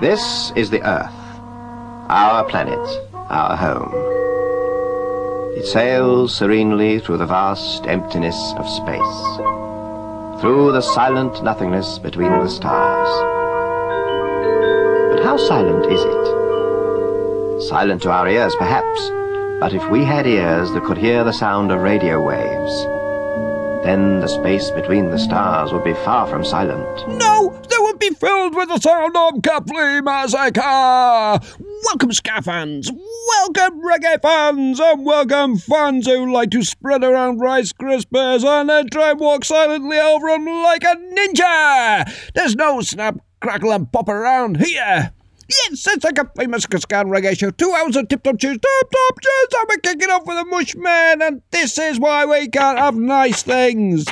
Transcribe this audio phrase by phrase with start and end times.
[0.00, 1.12] This is the Earth,
[2.08, 2.78] our planet,
[3.28, 3.92] our home.
[5.58, 9.36] It sails serenely through the vast emptiness of space,
[10.40, 13.08] through the silent nothingness between the stars.
[15.12, 17.62] But how silent is it?
[17.68, 19.10] Silent to our ears, perhaps,
[19.60, 22.99] but if we had ears that could hear the sound of radio waves,
[23.84, 27.08] then the space between the stars would be far from silent.
[27.08, 31.40] No, they would be filled with the sound of Capri Massacre!
[31.84, 32.90] Welcome, Ska fans!
[32.90, 34.80] Welcome, reggae fans!
[34.80, 39.44] And welcome, fans who like to spread around Rice Krispies and then try and walk
[39.44, 42.32] silently over them like a ninja!
[42.34, 45.12] There's no snap, crackle, and pop around here!
[45.50, 47.50] Yes, it's like a famous Cascan reggae show.
[47.50, 50.44] Two hours of tip top tunes, top top tunes, and we're kicking off with a
[50.44, 54.06] mush man, and this is why we can't have nice things.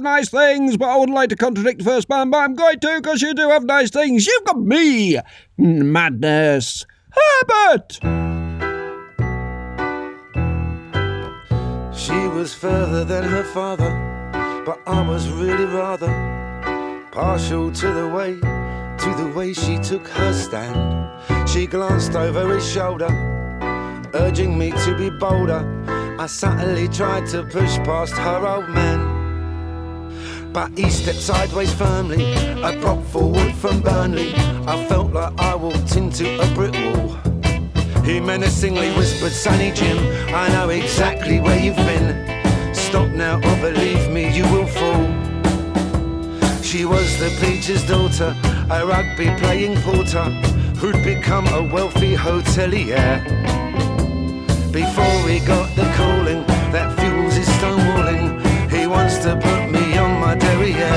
[0.00, 2.80] Have nice things, but I wouldn't like to contradict the first man, but I'm going
[2.80, 4.26] to because you do have nice things.
[4.26, 5.18] You've got me,
[5.58, 6.86] madness.
[7.10, 7.98] Herbert!
[11.94, 13.90] She was further than her father,
[14.64, 16.08] but I was really rather
[17.12, 21.48] partial to the way, to the way she took her stand.
[21.48, 23.10] She glanced over his shoulder,
[24.14, 25.62] urging me to be bolder.
[26.18, 29.09] I subtly tried to push past her old man.
[30.52, 34.34] But he stepped sideways firmly, I brought forward from Burnley.
[34.66, 37.16] I felt like I walked into a brick wall.
[38.04, 39.98] He menacingly whispered, Sonny Jim,
[40.34, 42.74] I know exactly where you've been.
[42.74, 45.06] Stop now, or believe me, you will fall.
[46.62, 48.34] She was the preacher's daughter,
[48.70, 50.24] a rugby playing porter,
[50.80, 53.22] who'd become a wealthy hotelier.
[54.72, 59.69] Before he got the calling that fuels his stonewalling, he wants to put
[60.36, 60.92] derriere.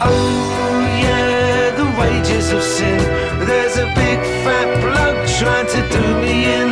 [0.00, 2.98] Oh yeah, the wages of sin.
[3.46, 6.68] There's a big fat bloke trying to do me in.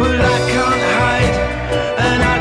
[0.00, 1.36] Well, I can't hide
[2.06, 2.39] and I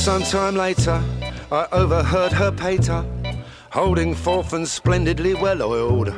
[0.00, 1.02] sometime later,
[1.52, 3.04] I overheard her pater,
[3.70, 6.08] holding forth and splendidly well oiled.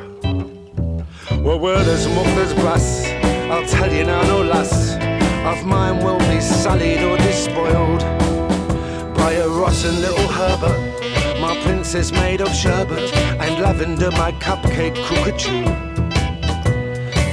[1.43, 3.05] Well, word as as brass,
[3.51, 4.95] I'll tell you now, no lass,
[5.45, 7.99] of mine will be sullied or despoiled
[9.17, 11.41] by a rotten little Herbert.
[11.41, 15.65] My princess made of sherbet and lavender, my cupcake cockatoo.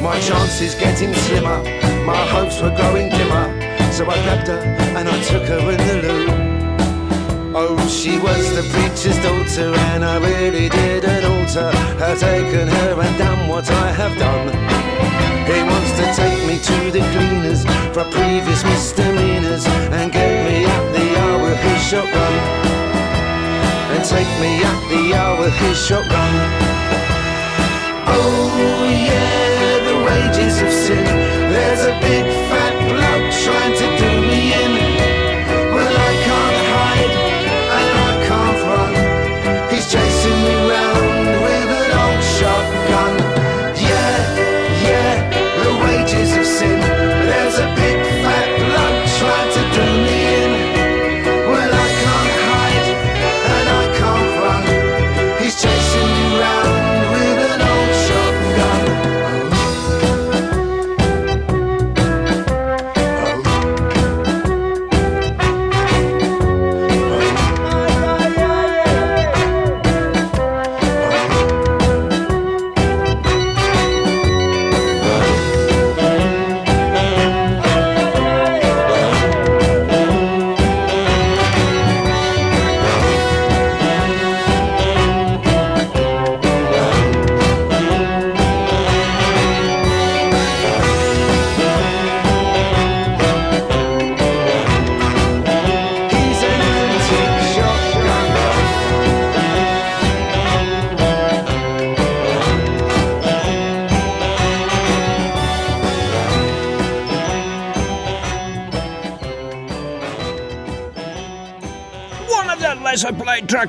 [0.03, 1.63] My chances getting slimmer,
[2.05, 3.60] my hopes were growing dimmer.
[4.01, 4.59] So I grabbed her
[4.97, 7.53] and I took her in the loo.
[7.55, 11.71] Oh, she was the preacher's daughter, and I really didn't alter.
[12.01, 14.49] Have taken her and done what I have done.
[15.45, 17.63] He wants to take me to the cleaners
[17.93, 22.35] for previous misdemeanors and get me up the hour with his shotgun.
[23.93, 26.35] And take me up the hour with his shotgun.
[28.09, 30.40] Oh yeah, the wages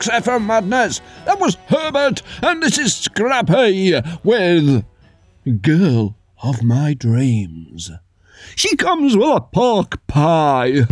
[0.08, 1.02] there from Madness.
[1.26, 3.94] That was Herbert, and this is Scrappy
[4.24, 4.86] with
[5.62, 7.92] Girl of My Dreams.
[8.56, 10.86] She comes with a pork pie.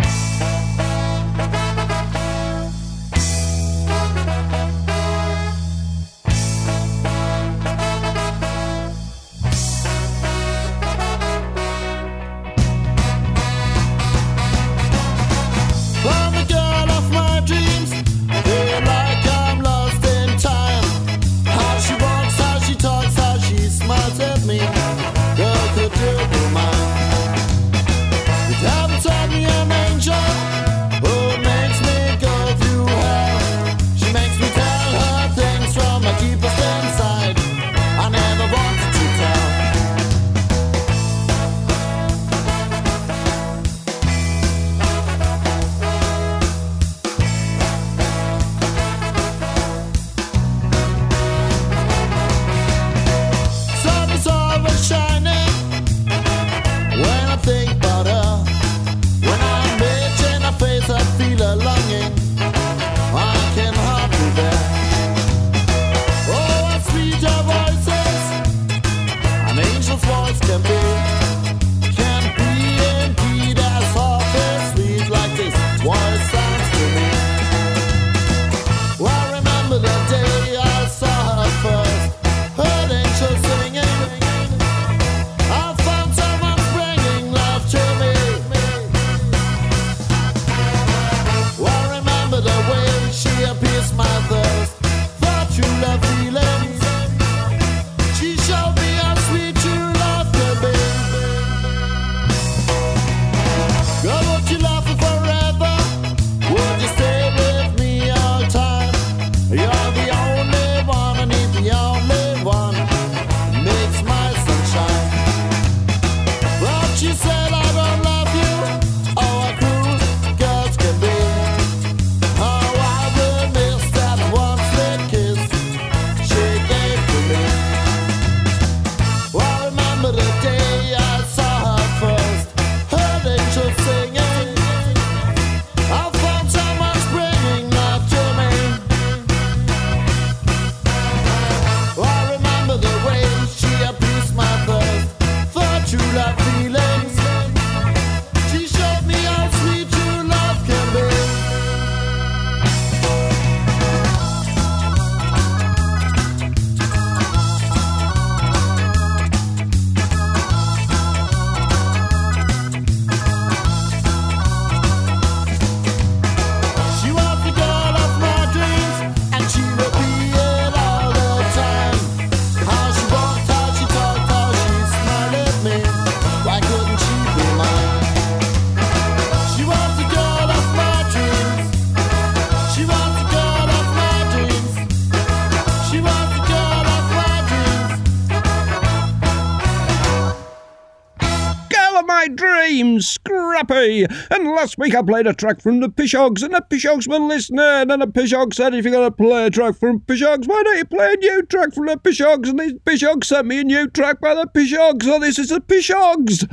[194.32, 197.60] And last week I played a track from the Pishogs, and the Pishogs were listening,
[197.60, 200.78] and the Pishog said, if you're going to play a track from Pishogs, why don't
[200.78, 202.50] you play a new track from the Pishogs?
[202.50, 205.50] And the Pishogs sent me a new track by the Pishogs, so oh, this is
[205.50, 206.44] the Pishogs.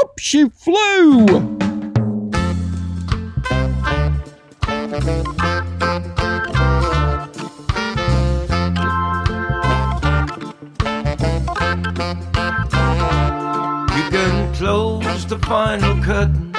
[0.00, 1.26] Up she flew.
[14.10, 16.49] Can close the final curtain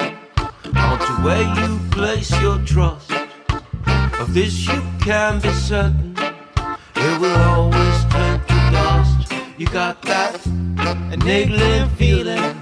[1.22, 3.10] where you place your trust.
[4.20, 6.16] Of this you can be certain,
[6.96, 9.32] it will always turn to dust.
[9.56, 10.44] You got that
[11.24, 12.54] niggling feeling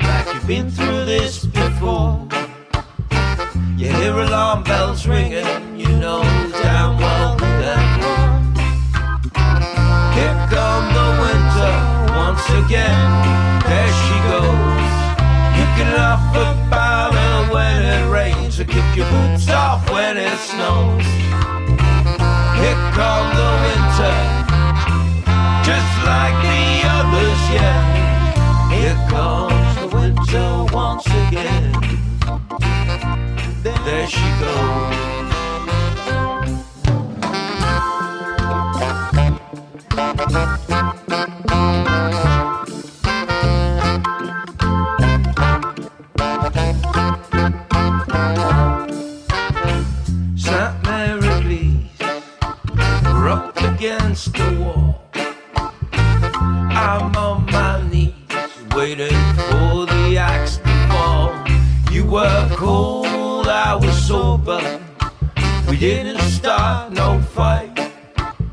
[0.00, 2.26] like you've been through this before.
[3.76, 6.22] You hear alarm bells ringing, you know
[6.62, 8.28] damn well they're for.
[10.16, 11.74] Here come the winter
[12.24, 13.00] once again.
[13.68, 14.88] There she goes.
[15.58, 16.87] You can laugh about
[19.10, 21.06] boots off when it snows.
[22.60, 24.16] Here come the winter,
[25.68, 26.62] just like the
[26.96, 27.80] others, yeah.
[28.74, 31.72] Here comes the winter once again.
[33.62, 35.17] There she goes.
[64.08, 64.80] Sober.
[65.68, 67.74] We didn't start no fight.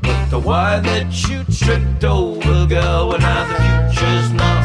[0.02, 4.55] But the wine that you tripped over, girl, well, now the future's not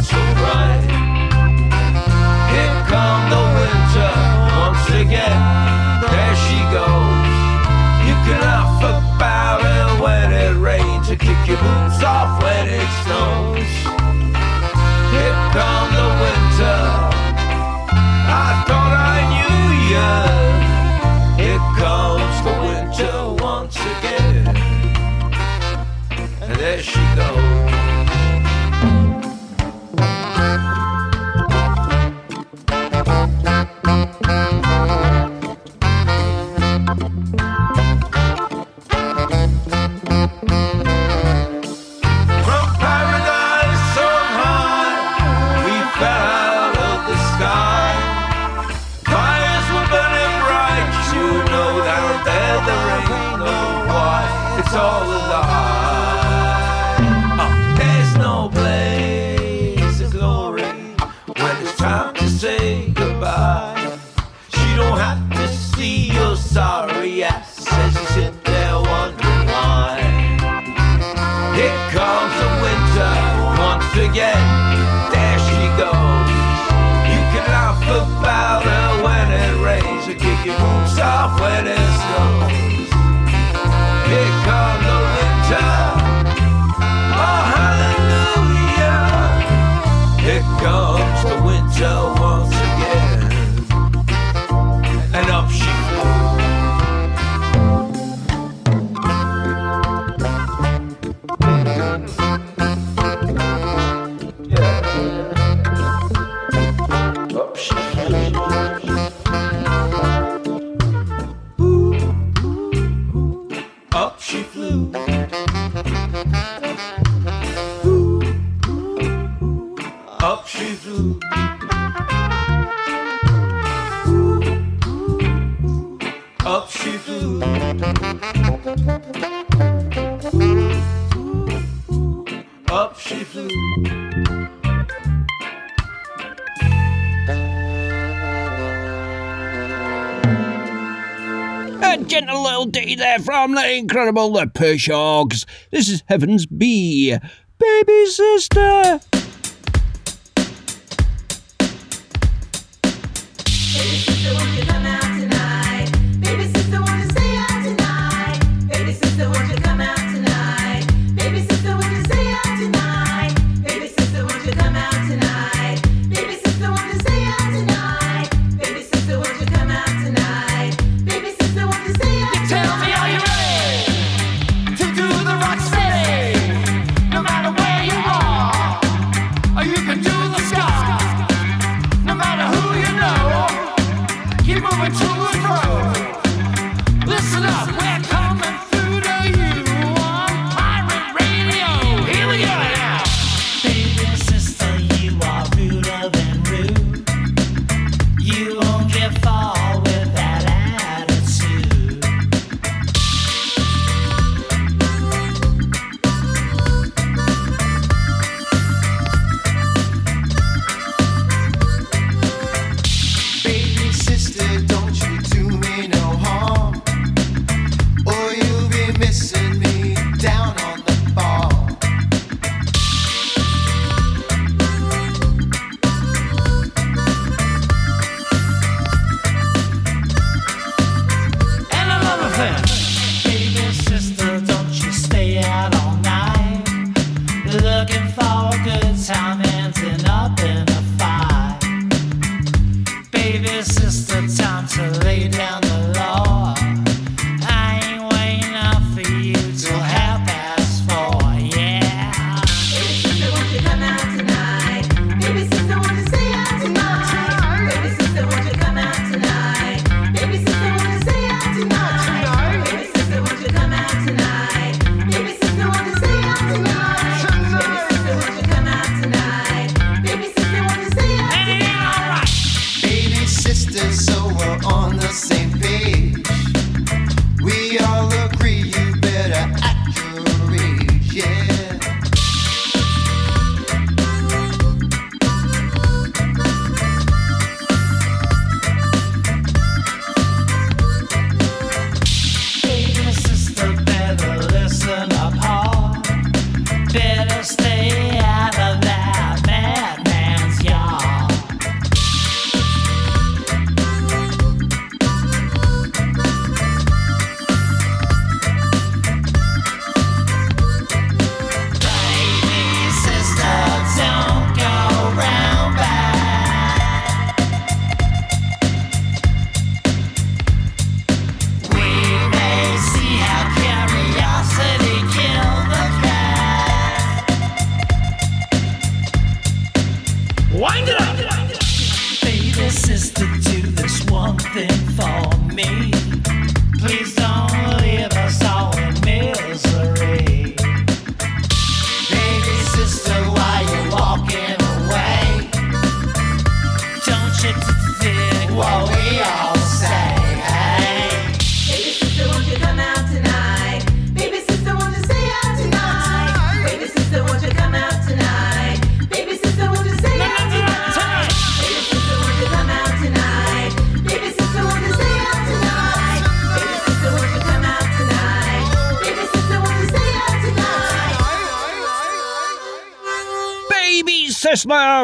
[143.42, 145.46] from the incredible The oh, Pishogs.
[145.72, 147.18] This is Heaven's Bee.
[147.58, 149.00] Baby sister.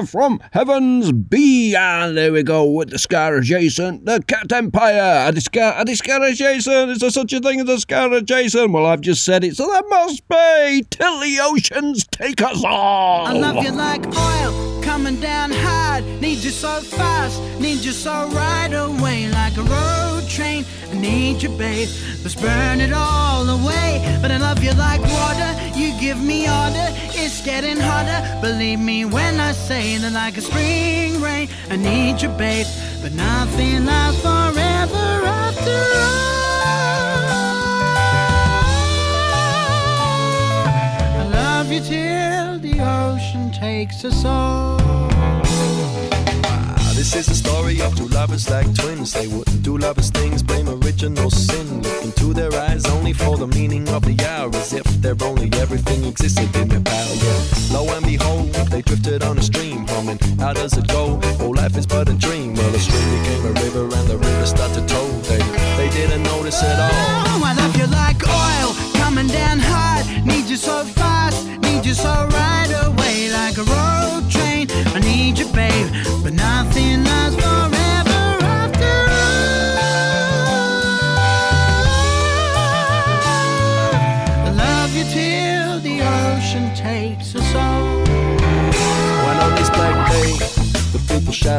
[0.06, 1.76] From Heavens B.
[1.76, 5.32] And there we go with the Ska Adjacent, the Cat Empire.
[5.34, 6.92] A Ska, a Ska Adjacent.
[6.92, 8.72] Is there such a thing as a Ska Adjacent?
[8.72, 13.28] Well, I've just said it, so there must be till the oceans take us all.
[13.28, 16.04] I love you like oil coming down hard.
[16.22, 20.66] Need you so fast, need you so right away like a road train.
[20.98, 21.90] I need you, babe.
[22.24, 24.18] Let's burn it all away.
[24.20, 25.54] But I love you like water.
[25.76, 26.88] You give me order.
[27.14, 28.20] It's getting harder.
[28.42, 31.50] Believe me when I say that like a spring rain.
[31.70, 32.66] I need you, babe.
[33.04, 36.28] But nothing lasts forever after all.
[41.22, 44.80] I love you till the ocean takes us all.
[46.98, 49.14] This is a story of two lovers like twins.
[49.14, 51.84] They wouldn't do lovers things, blame original sin.
[51.84, 55.52] Look into their eyes only for the meaning of the hour, as if they're only
[55.62, 57.14] everything existed in their power.
[57.14, 57.44] Yeah.
[57.72, 60.18] Lo and behold, they drifted on a stream, humming.
[60.40, 61.20] How does it go?
[61.40, 62.56] Oh, life is but a dream.
[62.56, 65.08] Well, the stream became a river, and the river started to tow.
[65.30, 65.42] They
[65.78, 66.90] they didn't notice at all.
[67.30, 70.26] Oh, I love you like oil coming down hard.
[70.26, 72.87] Need you so fast, need you so right away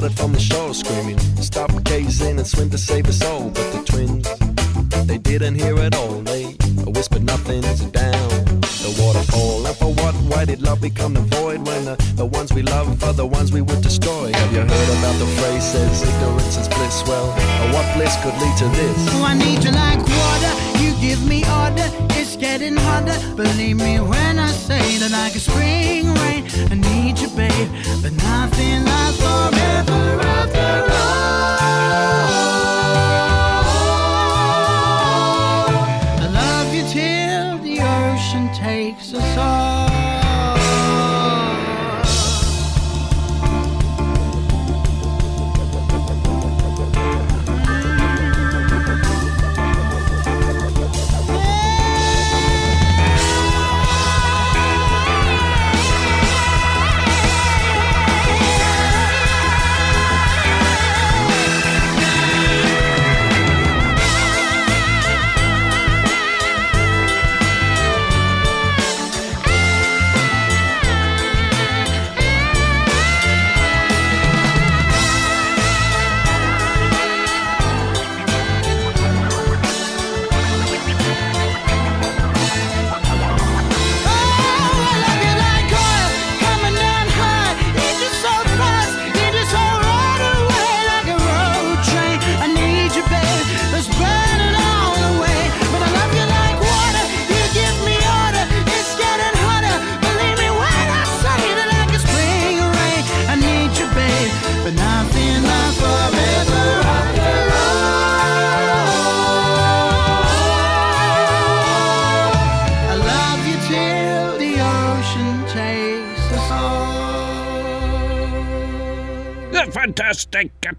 [0.00, 3.50] shouted from the shore, screaming, Stop gazing and swim to save us all.
[3.50, 4.28] But the twins,
[5.06, 6.20] they didn't hear it all.
[6.20, 6.44] They
[6.86, 8.37] whispered nothing's down
[8.88, 9.66] the waterfall.
[9.66, 10.14] And for what?
[10.30, 13.52] Why did love become the void when the, the ones we love are the ones
[13.52, 14.32] we would destroy?
[14.32, 17.02] Have you heard about the phrase ignorance is bliss?
[17.06, 17.28] Well,
[17.74, 18.96] what bliss could lead to this?
[19.14, 20.52] Oh, I need you like water.
[20.82, 21.88] You give me order.
[22.18, 23.18] It's getting harder.
[23.36, 26.44] Believe me when I say that like a spring rain.
[26.70, 27.68] I need you, babe,
[28.02, 30.67] but nothing lasts forever after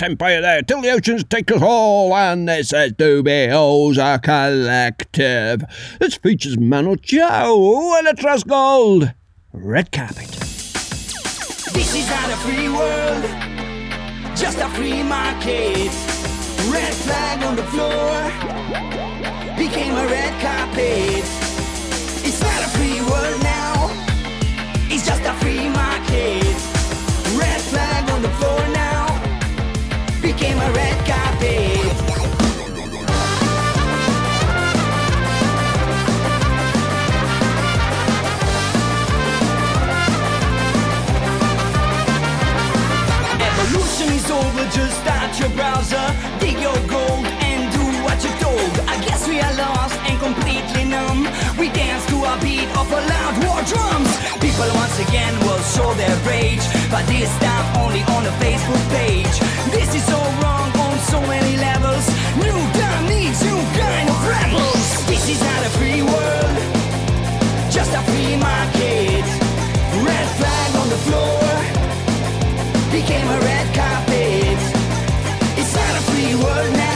[0.10, 5.64] Empire there, till the oceans take us all, and this is Dubioza Kolektiv.
[6.00, 9.14] This features Manu Chao and a Trust Gold.
[9.54, 10.32] Red Carpet.
[11.74, 13.24] This is not a free world,
[14.36, 15.92] just a free market.
[16.72, 18.32] Red flag on the floor
[19.60, 21.39] became a red carpet.
[52.30, 54.12] A beat of a loud war drums.
[54.38, 59.36] People once again will show their rage, but this time only on the Facebook page.
[59.74, 62.06] This is so wrong on so many levels.
[62.38, 64.86] New time needs new kind of rebels.
[65.10, 66.56] This is not a free world,
[67.72, 69.26] just a free market.
[70.10, 71.42] Red flag on the floor
[72.92, 74.60] became a red carpet.
[75.60, 76.89] It's not a free world now.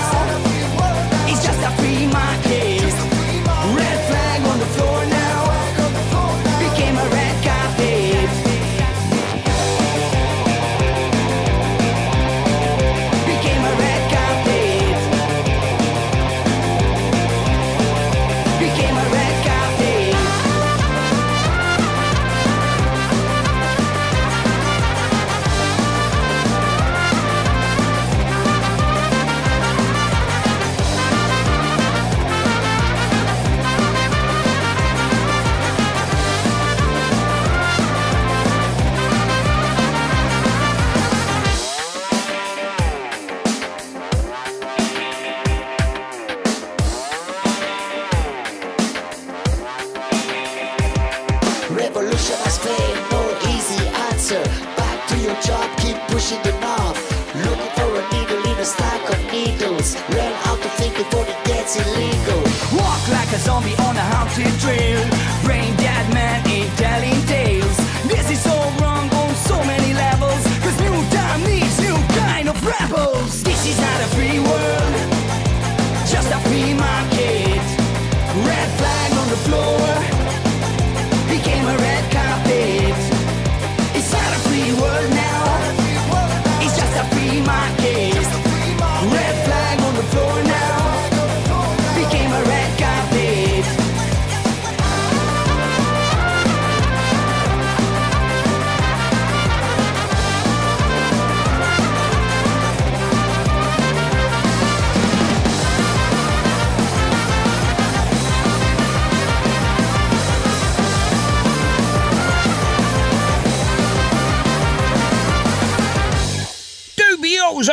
[63.33, 65.12] A zombie on a haunted trail.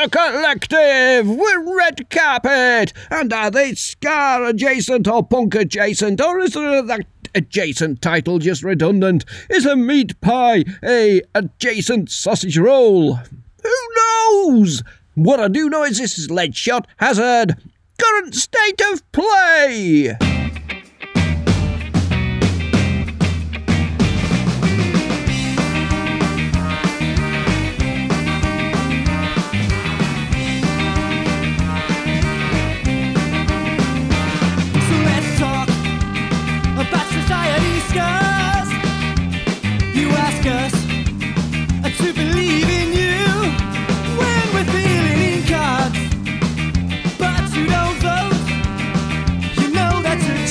[0.01, 2.93] Dubioza Kolektiv with Red Carpet.
[3.11, 6.21] And are they Ska adjacent or Punk adjacent?
[6.21, 9.25] Or is that adjacent title just redundant?
[9.51, 13.15] Is a meat pie a adjacent sausage roll?
[13.15, 14.83] Who knows?
[15.15, 17.57] What I do know is this is Lead Shot Hazard.
[17.99, 20.17] Current state of play.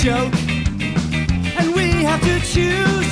[0.10, 0.34] Joke,
[1.60, 3.09] and we have to choose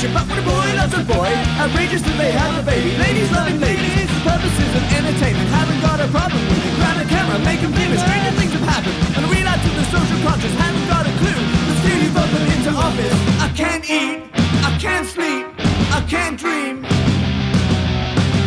[0.00, 0.12] attraction.
[0.14, 2.96] But when a boy loves a boy, outrageous that they have a baby.
[2.96, 5.48] Ladies loving ladies, the purpose is entertainment.
[5.50, 6.74] Haven't got a problem with it.
[6.76, 8.00] Grab a camera, make them famous.
[8.00, 8.96] Stranger things have happened.
[9.16, 10.54] And a relapse of the social conscience.
[10.56, 11.40] Haven't got a clue.
[11.68, 13.18] The studio's open into office.
[13.40, 14.18] I can't eat.
[14.64, 15.44] I can't sleep.
[15.92, 16.84] I can't dream.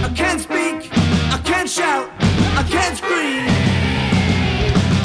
[0.02, 0.89] I can't speak.
[1.36, 2.10] I can't shout.
[2.58, 3.46] I can't scream.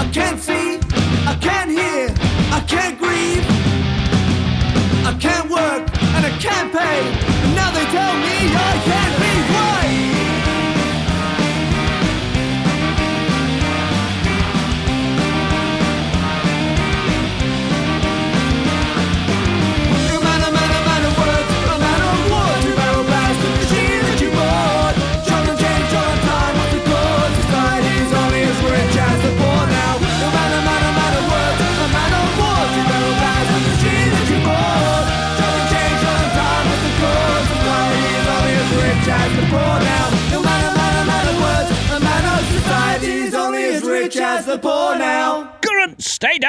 [0.00, 0.80] I can't see.
[1.28, 2.08] I can't hear.
[2.56, 3.44] I can't grieve.
[5.04, 5.97] I can't work
[6.38, 7.12] campaign.
[7.44, 9.27] And now they tell me I can't be.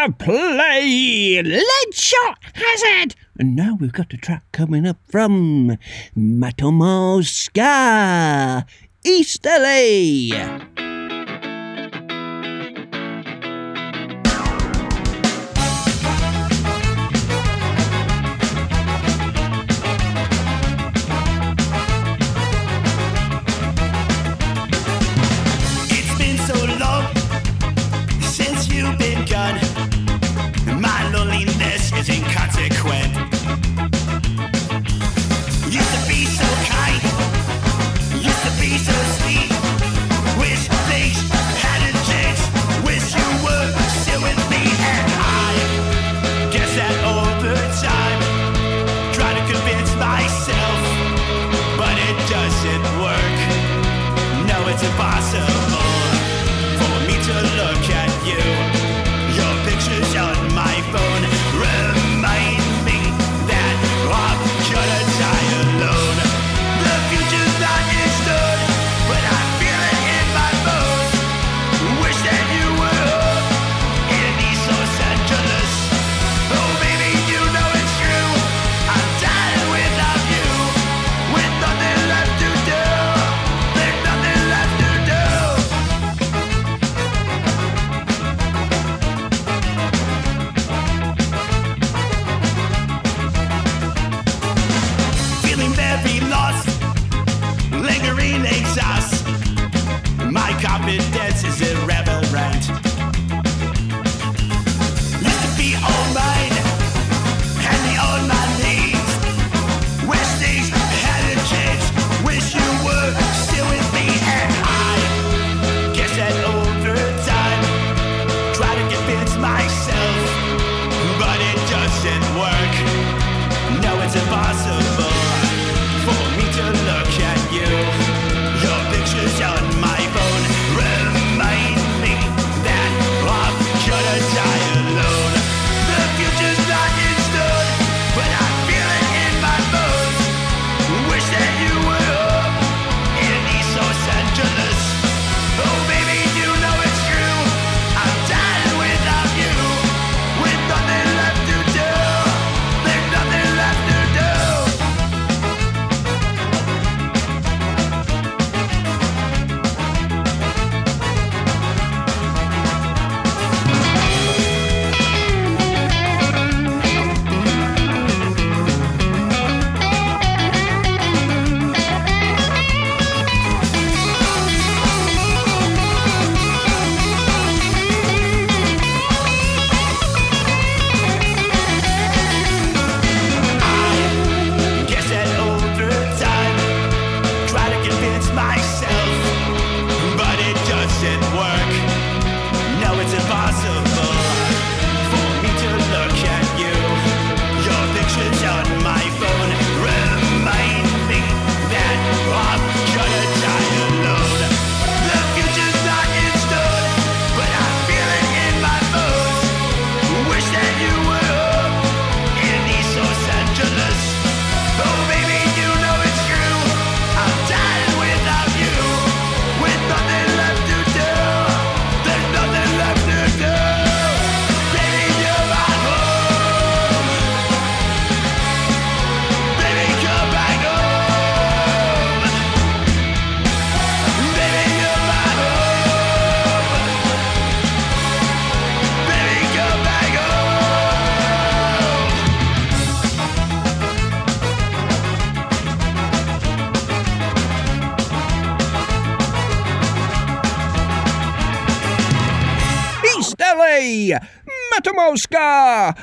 [0.08, 3.16] to play Leadshot Hazard!
[3.38, 5.78] And now we've got a track coming up from
[6.18, 7.58] Matomoska,
[9.04, 10.99] East Easterly!
[32.00, 33.38] is inconsequent.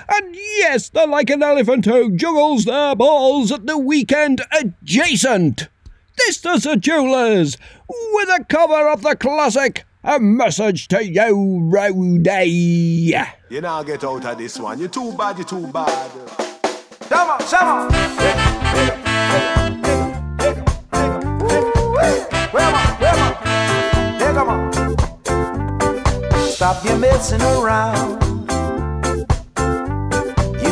[0.09, 5.69] And yes, the like an elephant who juggles their balls at the weekend adjacent.
[6.17, 7.59] This is the Jewelers,
[7.89, 13.15] with a cover of the classic A Message to You, Rudy.
[13.51, 14.79] You now get out of this one.
[14.79, 16.11] You're too bad, you're too bad.
[17.09, 17.91] Come on, come on.
[26.57, 28.26] Stop your messing around.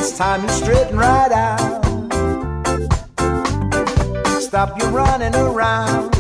[0.07, 1.82] It's time to straighten right out.
[4.38, 6.11] Stop your running around,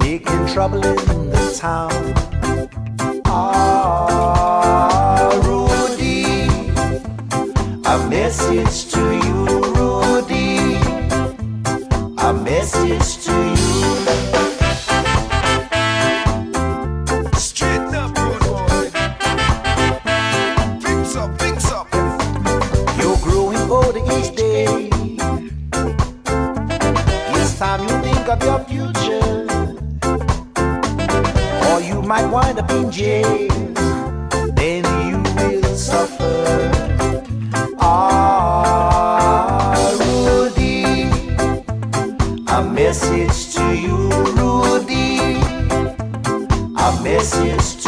[0.00, 1.90] making trouble in the town.
[3.24, 6.42] Ah, Rudy,
[7.86, 9.46] a message to you,
[9.78, 10.76] Rudy,
[12.18, 13.33] a message to
[28.68, 29.46] future,
[31.68, 33.48] or you might wind up in jail.
[34.54, 36.70] Then you will suffer.
[37.80, 41.08] Ah, Rudy,
[42.48, 43.96] a message to you,
[44.38, 45.40] Rudy,
[46.76, 47.83] a message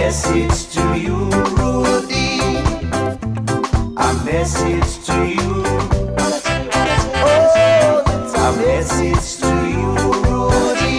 [0.00, 1.16] message to you,
[1.58, 2.38] Rudy.
[3.96, 5.54] A message to you.
[7.26, 8.02] Oh,
[8.36, 9.88] a message to you,
[10.28, 10.98] Rudy.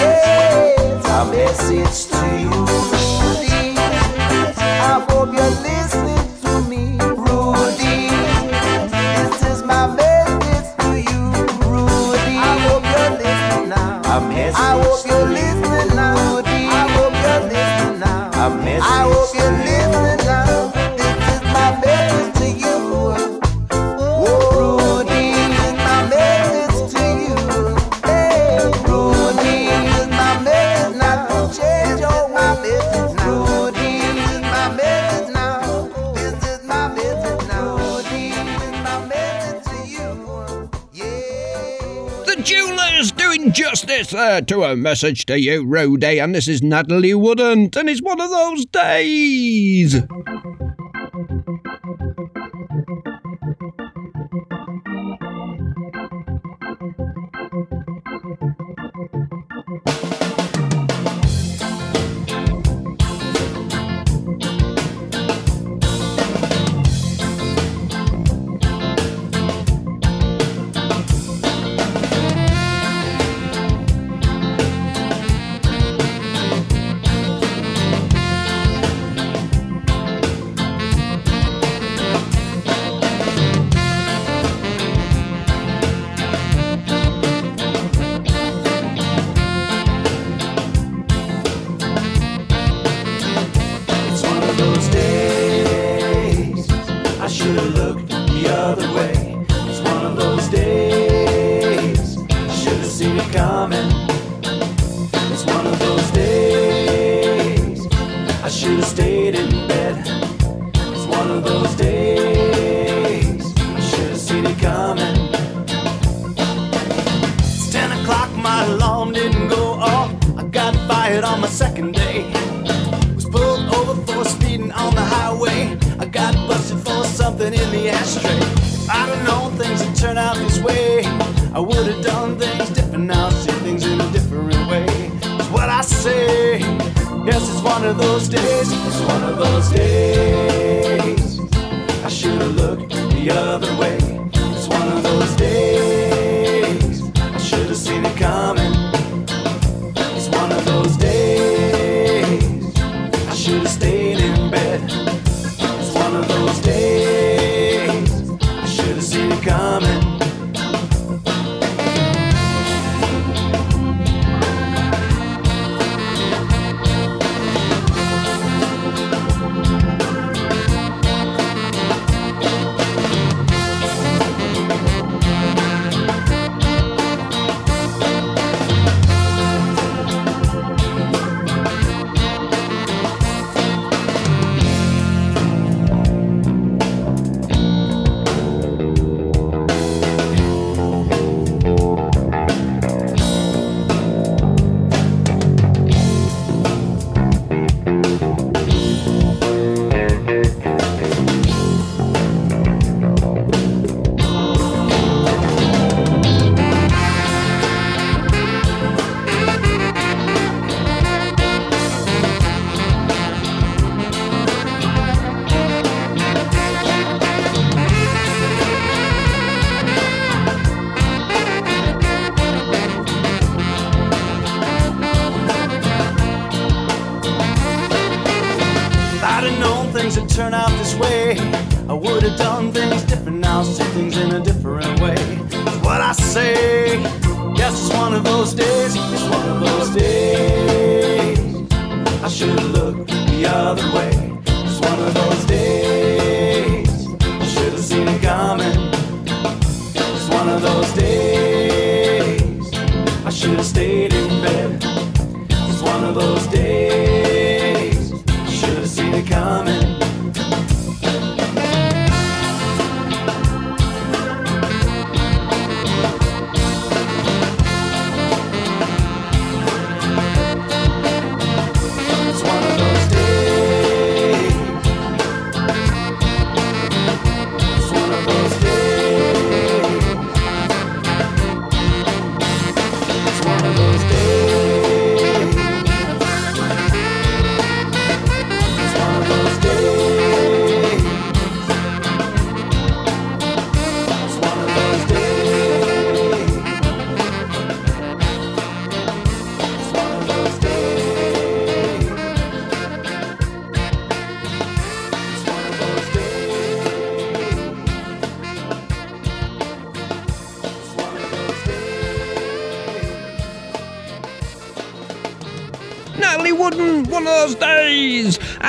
[0.00, 2.52] Yes, a message to you,
[2.92, 3.78] Rudy.
[3.78, 5.85] I hope you're listening
[18.82, 19.25] I hope
[43.56, 48.02] justice there to a message to you, Rudy, and this is Natalie Woodant, and it's
[48.02, 49.94] one of those days.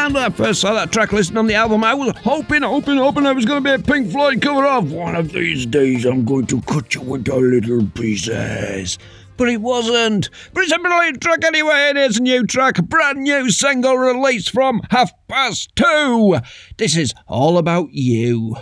[0.07, 1.83] When I first saw that track listed on the album.
[1.83, 4.89] I was hoping, hoping, hoping I was going to be a Pink Floyd cover of
[4.93, 8.97] One of These Days I'm Going to Cut You Into Little Pieces.
[9.35, 10.29] But it wasn't.
[10.53, 11.89] But it's a brilliant track anyway.
[11.89, 16.37] It is a new track, brand new single release from Half Past Two.
[16.77, 18.55] This is All About You.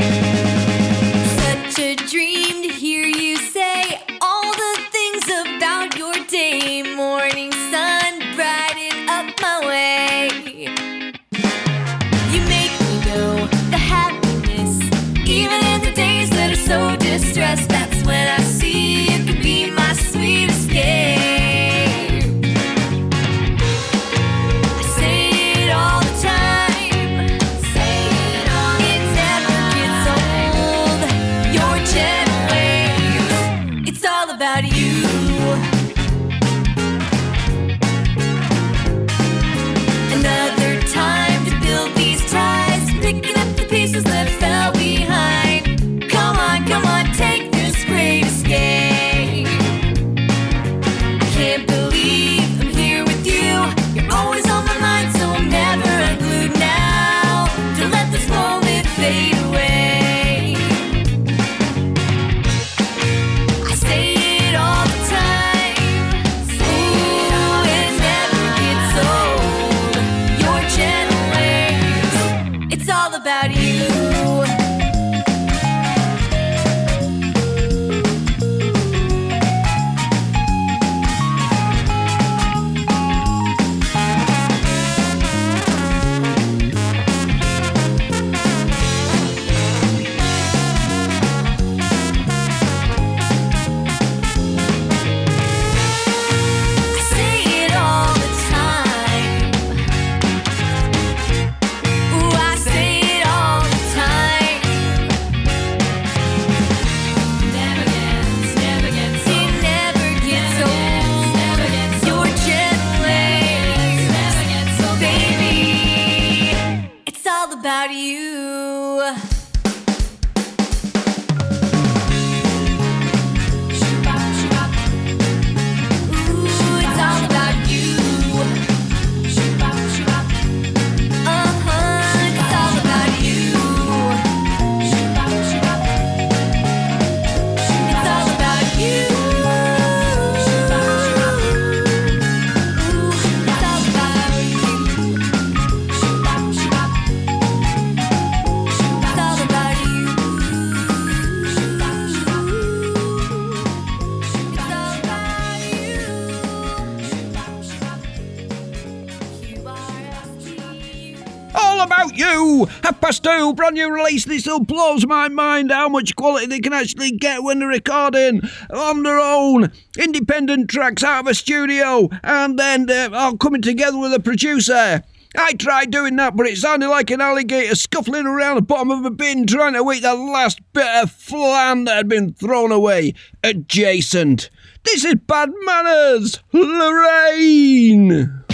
[163.46, 164.26] new, brand new release.
[164.26, 168.41] This still blows my mind how much quality they can actually get when they're recording
[168.72, 173.98] on their own, independent tracks out of a studio, and then are all coming together
[173.98, 175.04] with a producer.
[175.38, 179.04] I tried doing that, but it sounded like an alligator scuffling around the bottom of
[179.04, 183.14] a bin trying to eat the last bit of flan that had been thrown away.
[183.43, 184.50] Adjacent.
[184.86, 188.45] This is bad manners, Lorraine!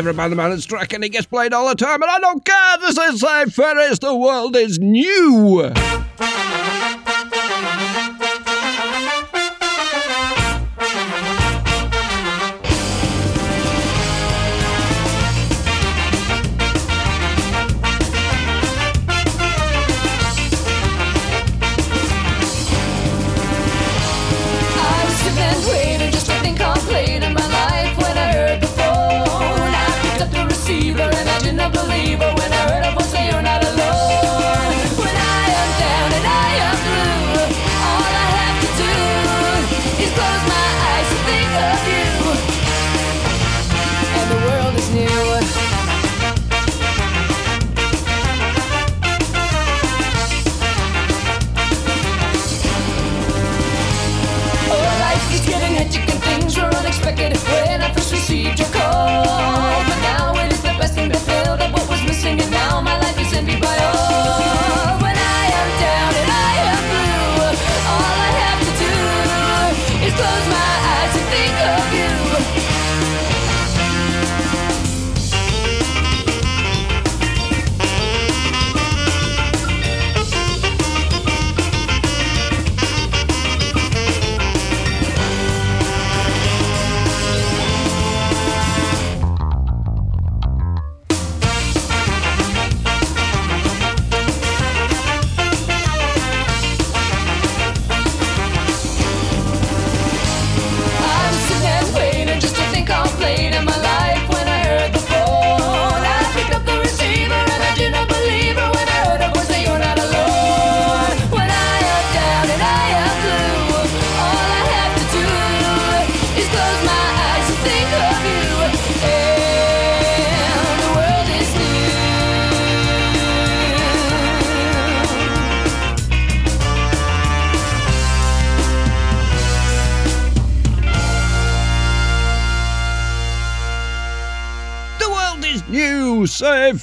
[0.00, 2.42] Every man, the man at and He gets played all the time, and I don't
[2.42, 2.78] care.
[2.78, 3.98] This is Save Ferris.
[3.98, 5.70] The world is new.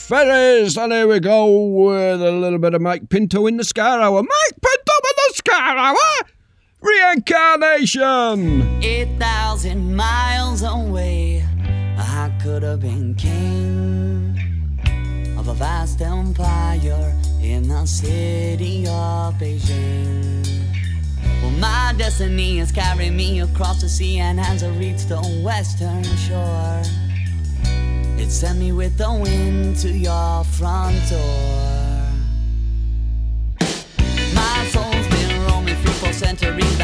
[0.08, 0.78] Ferris.
[0.78, 4.24] and here we go with a little bit of Mike Pinto in the Ska Hour.
[4.24, 5.98] Mike Pinto in the Ska Hour!
[6.80, 8.82] Reincarnation!
[8.82, 11.46] 8,000 miles away,
[11.98, 14.40] I could have been king
[15.38, 20.48] of a vast empire in the city of Beijing.
[21.42, 26.06] Well, my destiny has carried me across the sea, and as I reach the western
[26.16, 26.82] shore,
[28.28, 32.12] could send me with the wind to your front door.
[34.36, 36.77] My soul's been roaming through for centuries.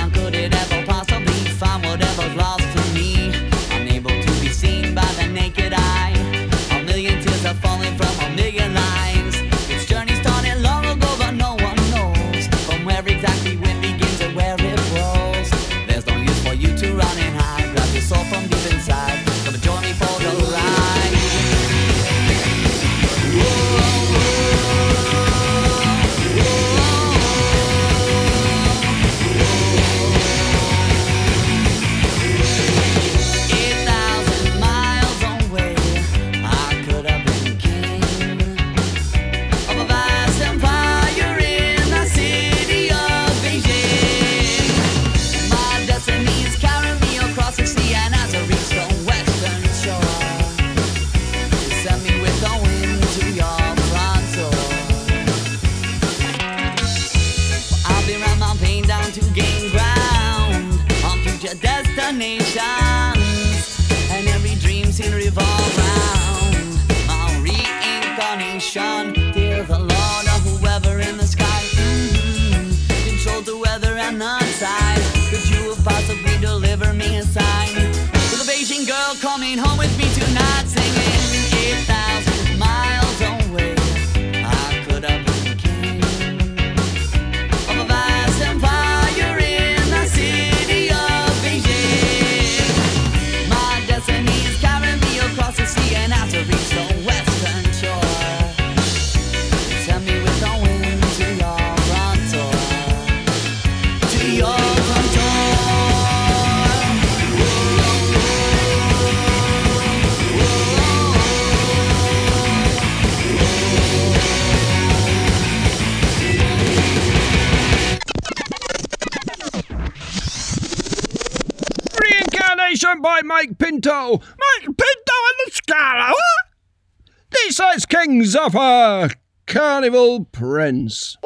[128.34, 129.14] Zappa,
[129.46, 131.18] Carnival Prince.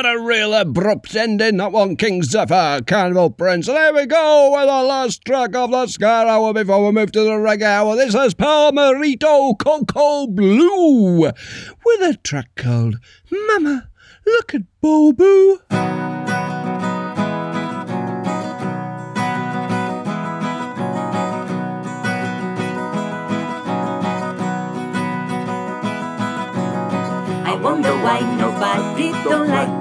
[0.00, 1.56] Got a real abrupt ending.
[1.56, 3.66] That one, King Zephyr, Carnival Prince.
[3.66, 7.10] And here we go with the last track of the Ska Hour before we move
[7.10, 7.96] to the Reggae Hour.
[7.96, 11.34] This is Palmerito Coco Blue with
[12.00, 12.94] a track called
[13.28, 13.88] Mama,
[14.24, 15.58] Look at Boo Boo.
[27.50, 29.77] I wonder why nobody don't like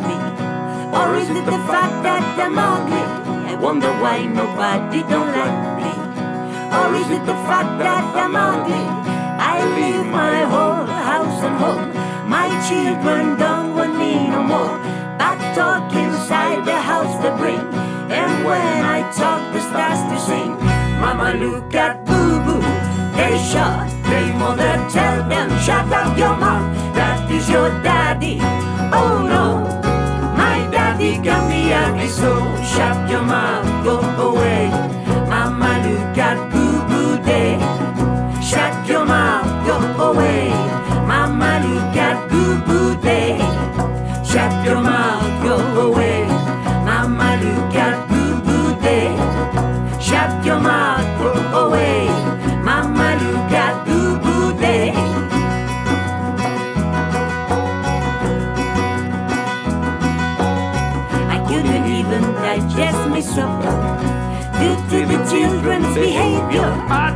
[1.18, 3.05] is it the fact that I'm ugly?
[3.51, 5.91] I wonder why nobody don't like me.
[6.78, 8.86] Or is it the fact that I'm ugly?
[9.53, 11.89] I leave my whole house and home.
[12.30, 14.78] My children don't want me no more.
[15.18, 17.65] Back talk inside the house they bring.
[18.20, 20.51] And when I talk, the stars to sing.
[21.01, 22.61] Mama, look at boo boo.
[23.18, 26.68] They shot, they mother tell them, shut up your mouth.
[26.93, 28.39] That is your daddy.
[28.93, 29.46] Oh no,
[31.74, 32.32] ugly, so
[32.63, 33.99] shut your mouth, go
[34.30, 34.70] away.
[35.30, 37.57] Mama, look at boo boo day.
[38.41, 39.78] Shut your mouth, go
[40.09, 40.49] away.
[41.07, 43.66] Mama, look at boo boo day.
[65.97, 66.69] Children's behavior.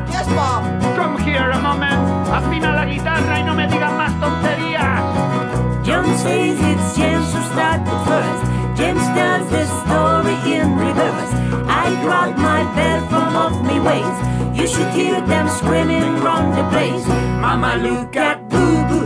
[0.09, 0.63] Yes, Bob.
[0.95, 2.27] Come here a moment.
[2.29, 5.85] Afina la guitarra y no me digas más tonterías.
[5.85, 8.43] John says it's James who started first.
[8.77, 11.31] James tells the story in reverse.
[11.67, 14.21] I drag my bed from off me waist.
[14.53, 17.05] You should hear them screaming round the place.
[17.39, 19.05] Mama, look at Boo Boo.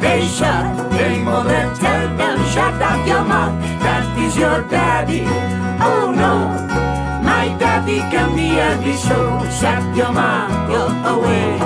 [0.00, 3.60] They shut, they mother tell them, shut up your mouth.
[3.82, 5.61] That is your daddy.
[7.92, 10.82] No, my daddy be so shut your mouth, go
[11.12, 11.58] away.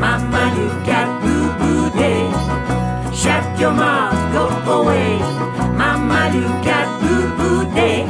[0.00, 2.24] Mama, look at Boo Boo Day.
[3.14, 5.18] Shut your mouth, go away.
[5.76, 8.06] Mama, look at Boo Boo Day.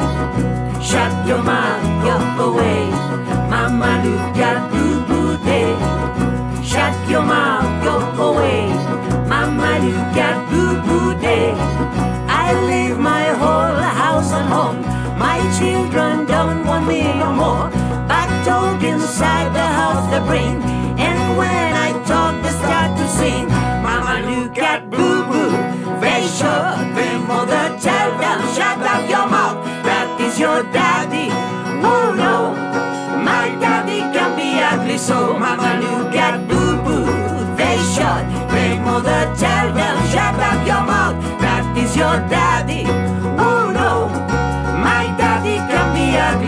[0.81, 2.14] Shut your mouth, go
[2.47, 2.87] away.
[3.51, 5.75] Mama, look at Boo Boo Day.
[6.62, 7.95] Shut your mouth, go
[8.31, 8.69] away.
[9.29, 11.53] Mama, look at Boo Boo Day.
[12.29, 14.83] I leave my whole house and home.
[15.19, 16.16] My children
[16.77, 17.70] don't me no more.
[18.09, 20.57] Back talk inside the house they bring.
[21.09, 23.49] And when I talk, they start to sing.
[23.87, 25.51] Mama, look at Boo Boo.
[26.01, 29.59] They shut their mother tell them, shut up your mouth.
[29.89, 31.29] That is your daddy.
[31.93, 32.37] Oh no,
[33.31, 37.05] my daddy can be ugly, so Mama, look at Boo Boo.
[37.57, 41.16] They shut their mother tell them, shut up your mouth.
[41.41, 42.45] That is your daddy.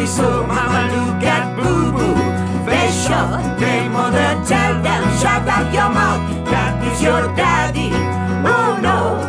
[0.08, 2.14] So Mama, look at Boo Boo.
[2.64, 6.24] They shut their mother tell them, shut up your mouth.
[6.48, 7.92] That is your daddy.
[8.54, 9.20] Oh no,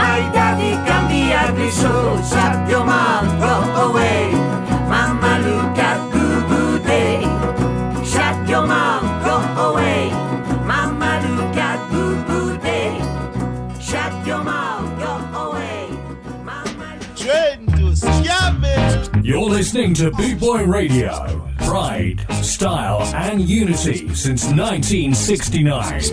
[0.00, 1.95] my daddy can be ugly, so
[19.26, 21.44] You're listening to Boot Boy Radio.
[21.58, 25.98] Pride, style, and unity since 1969.
[25.98, 26.12] This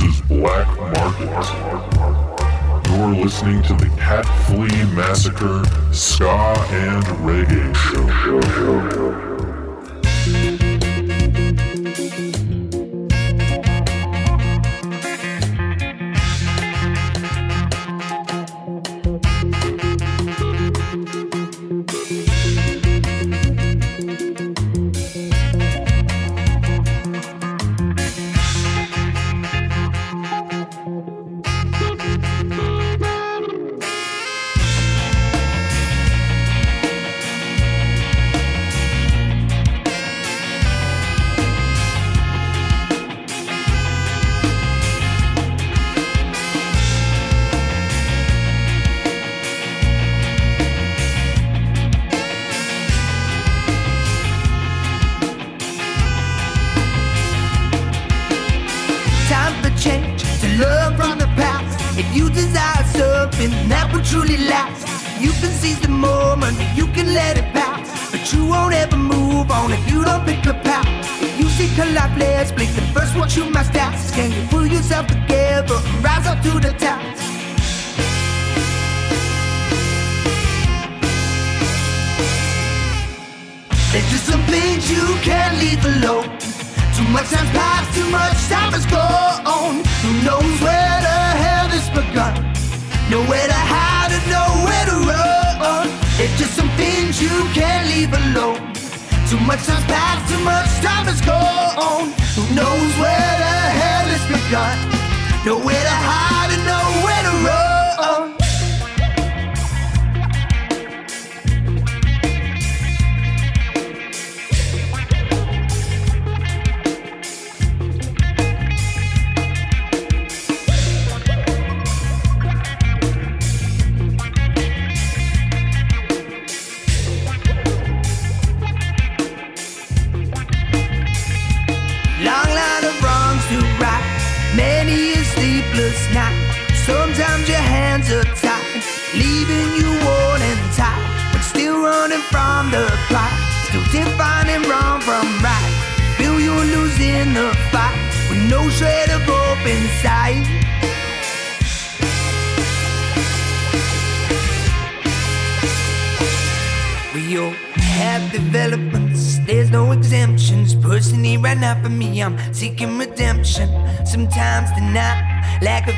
[0.00, 1.30] is Black Market.
[2.90, 8.08] You're listening to the Cat Flea Massacre Ska and Reggae Show.
[8.08, 9.33] Show, show, Show.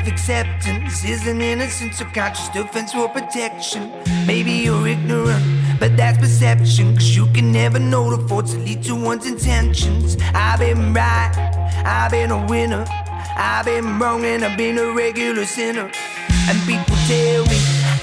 [0.07, 3.91] Acceptance is an innocent subconscious defense for protection.
[4.25, 5.43] Maybe you're ignorant,
[5.79, 6.95] but that's perception.
[6.95, 10.17] Cause you can never know the force that lead to one's intentions.
[10.33, 11.33] I've been right,
[11.85, 12.85] I've been a winner.
[13.39, 15.91] I've been wrong and I've been a regular sinner.
[16.49, 17.59] And people tell me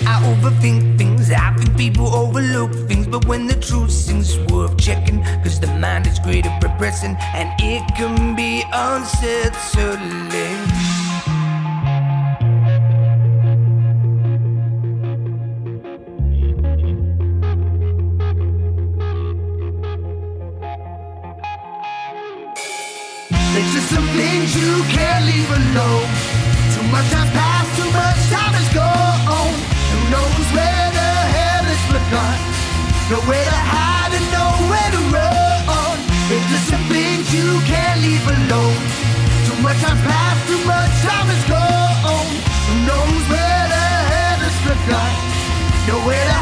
[0.06, 1.30] I overthink things.
[1.30, 3.06] I think people overlook things.
[3.06, 5.24] But when the truth sings, worth checking.
[5.42, 10.73] Cause the mind is great at repressing and it can be unsettling.
[25.74, 26.06] Alone.
[26.74, 29.54] Too much time's passed, too much time has gone.
[29.90, 32.38] Who knows where the hell it's begun?
[33.10, 35.96] Nowhere to hide and nowhere to run.
[36.30, 38.78] There's just some things you can't leave alone.
[39.46, 42.30] Too much time's passed, too much time has gone.
[42.70, 45.12] Who knows where the hell it's begun?
[45.90, 46.33] Nowhere to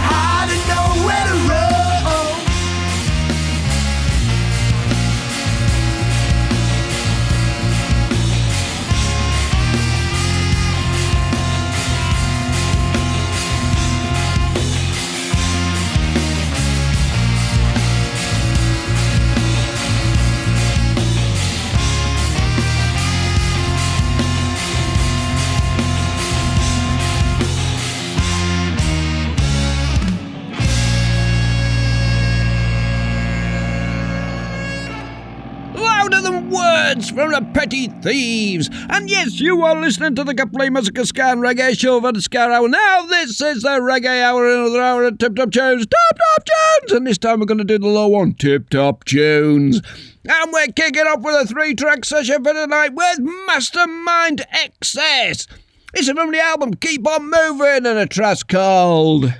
[36.94, 38.68] words from the petty thieves.
[38.90, 42.38] And yes, you are listening to the Massacre Ska and Reggae Show for the Ska
[42.38, 42.68] Hour.
[42.68, 45.86] Now, this is the Reggae Hour, another hour of Tip Top Tunes.
[45.86, 46.92] Tip Top Tunes!
[46.92, 49.80] And this time we're going to do the low one Tip Top Tunes.
[50.28, 55.46] And we're kicking off with a three track session for tonight with Mastermind XS.
[55.94, 59.32] It's from the album Keep On Moving and a track called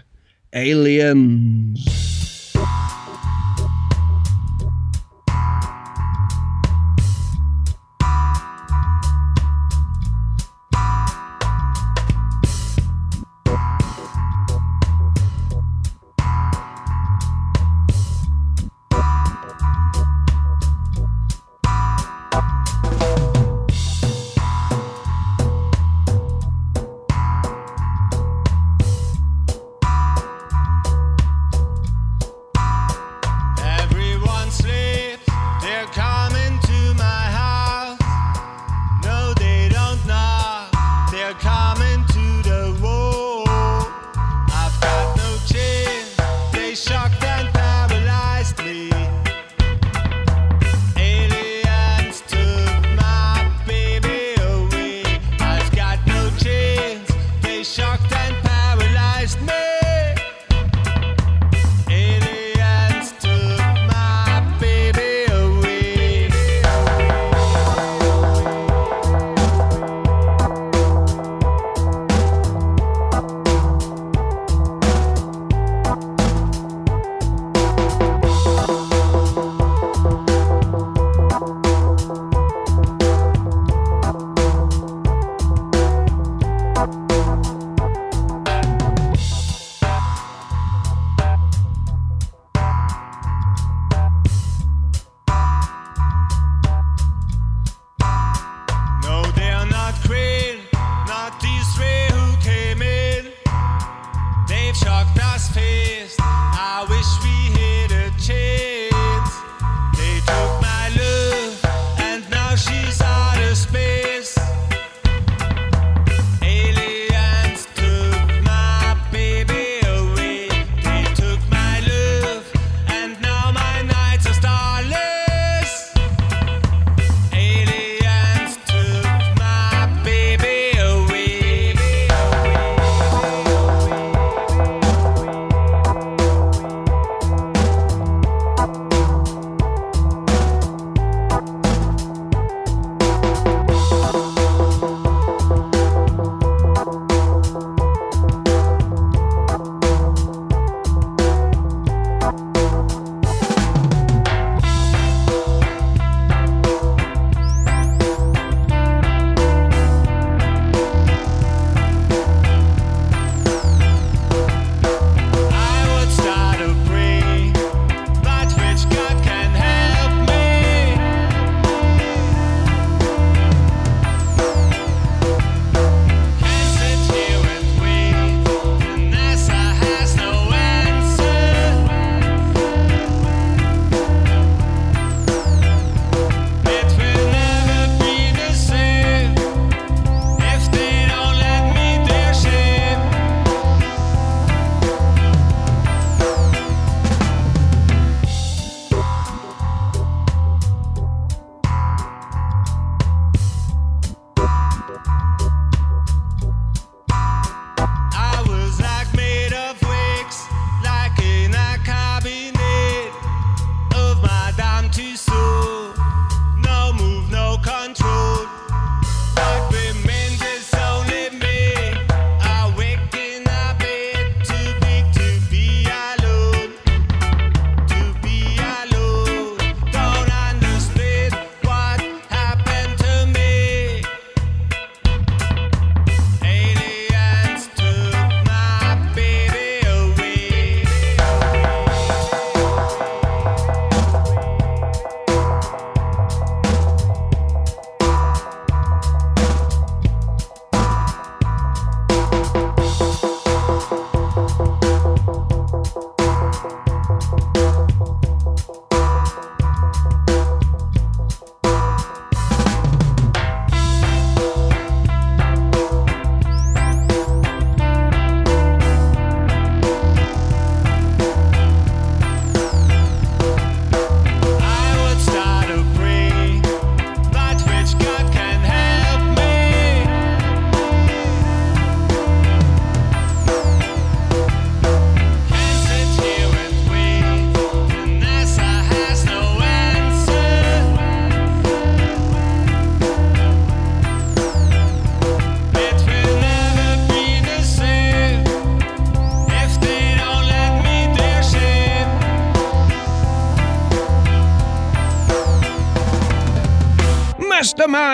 [0.54, 2.11] Aliens.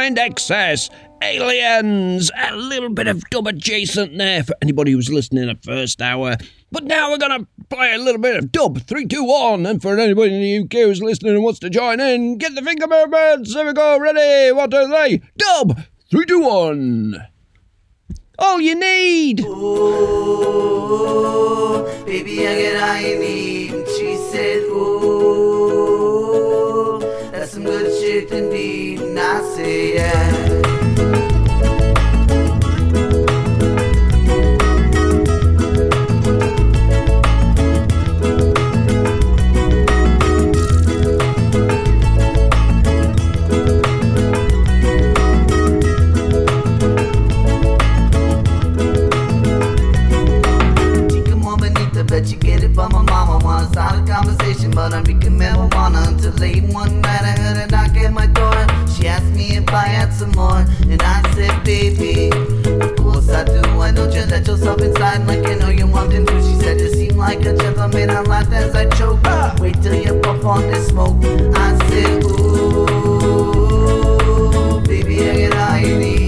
[0.08, 0.90] Mastermind XS,
[1.22, 6.36] Aliens, a little bit of dub adjacent there for anybody who's listening the first hour.
[6.72, 9.66] But now we're going to play a little bit of dub 321.
[9.66, 12.62] And for anybody in the UK who's listening and wants to join in, get the
[12.62, 13.52] finger movements.
[13.52, 13.98] Here we go.
[13.98, 14.52] Ready?
[14.52, 15.20] One, two, three.
[15.36, 15.78] Dub
[16.10, 17.26] 321.
[18.38, 19.40] All you need.
[19.40, 20.64] Ooh,
[22.06, 23.86] baby, I get you need.
[23.98, 25.00] She said, Ooh,
[27.32, 28.97] that's some good shit indeed.
[29.18, 29.48] Yeah.
[51.98, 53.38] Chica bet you get it from mama.
[54.06, 57.22] Conversation, but I'm making marijuana until late one night.
[57.22, 58.57] I heard a knock at my door.
[58.98, 62.32] She asked me if I had some more, and I said, baby,
[62.80, 63.62] of course I do.
[63.76, 66.26] Why don't you let yourself inside like you know you want to?
[66.42, 68.10] She said you seem like a gentleman.
[68.10, 69.24] I laughed as I choked.
[69.60, 71.24] Wait till you puff on this smoke.
[71.54, 72.90] I said, ooh,
[74.80, 76.27] baby, I get all you need.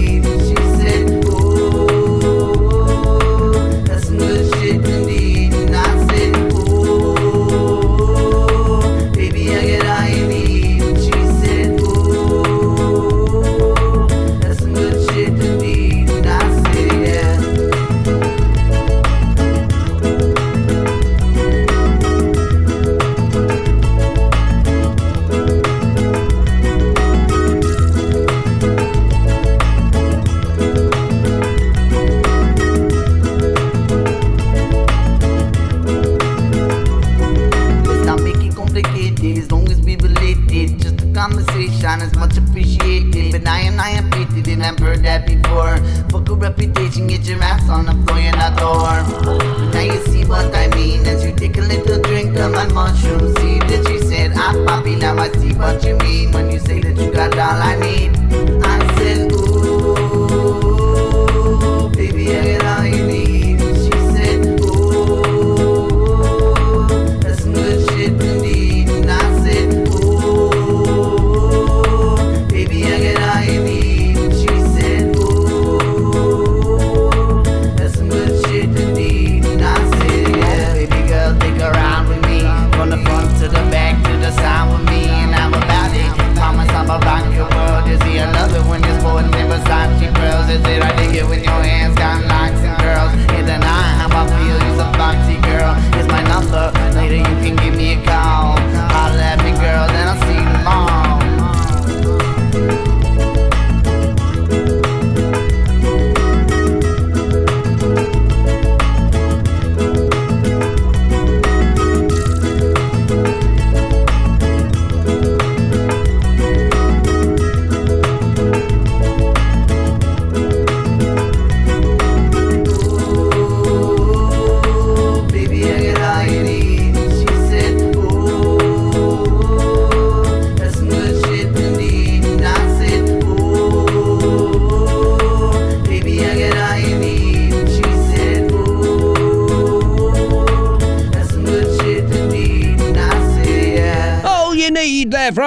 [45.01, 45.77] Heard that before.
[46.09, 49.03] Fuck a reputation, get your ass on the floor, you're not door.
[49.23, 52.67] But now you see what I mean as you take a little drink of my
[52.67, 53.61] mushroom seed.
[53.63, 56.81] That you said, ah, I'm poppy, now I see what you mean when you say
[56.81, 58.60] that you got all I need.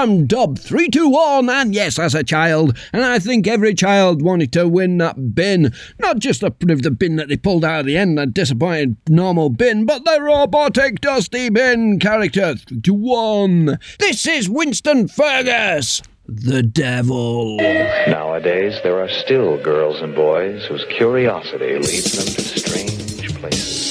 [0.07, 1.49] Need there from Dub 321.
[1.49, 5.73] And yes, as a child, and I think every child wanted to win that bin.
[5.99, 9.51] Not just the, the bin that they pulled out of the end, that disappointed normal
[9.51, 13.79] bin, but the robotic Dusty Bin character 321.
[13.99, 17.57] This is Winston Fergus, the devil.
[17.57, 23.84] Nowadays, there are still girls and boys whose curiosity leads them to strange places.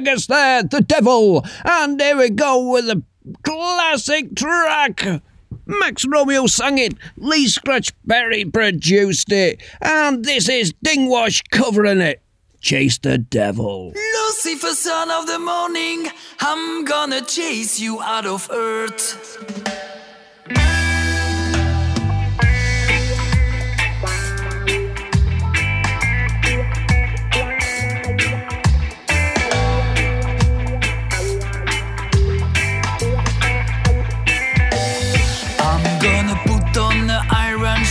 [0.00, 1.44] Fergus there, the devil.
[1.62, 3.02] And here we go with a
[3.42, 5.22] classic track.
[5.66, 12.22] Max Romeo sang it, Lee Scratch Perry produced it, and this is Dingwash covering it.
[12.62, 13.92] Chase the Devil.
[13.94, 16.08] Lucifer, son of the morning,
[16.40, 19.89] I'm gonna chase you out of earth.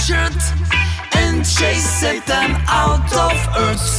[0.10, 0.42] Shirt
[1.22, 3.90] and chase Satan out of earth.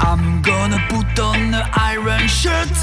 [0.00, 2.74] I'm gonna put on the iron shirt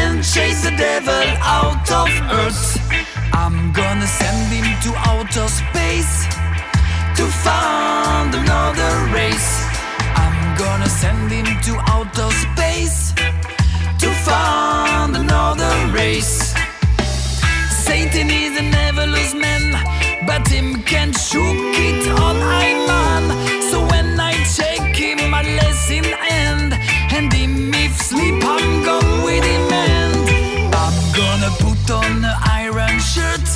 [0.00, 2.10] and chase the devil out of
[2.40, 2.64] earth.
[3.32, 6.14] I'm gonna send him to outer space
[7.18, 9.52] to find another race.
[10.22, 13.14] I'm gonna send him to outer space
[14.02, 16.54] to find another race.
[17.86, 19.95] Satan is a marvelous man,
[20.26, 21.56] but him can shook
[21.88, 23.24] it on I man.
[23.70, 26.72] So when I take him, I less in hand,
[27.14, 32.98] and him if sleep, I'm gone with him and I'm gonna put on the iron
[32.98, 33.46] shirt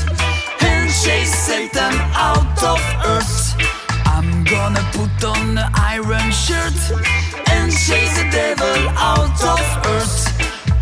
[0.62, 3.54] and chase Satan out of earth.
[4.06, 6.78] I'm gonna put on the iron shirt
[7.52, 9.62] and chase the devil out of
[9.94, 10.18] earth.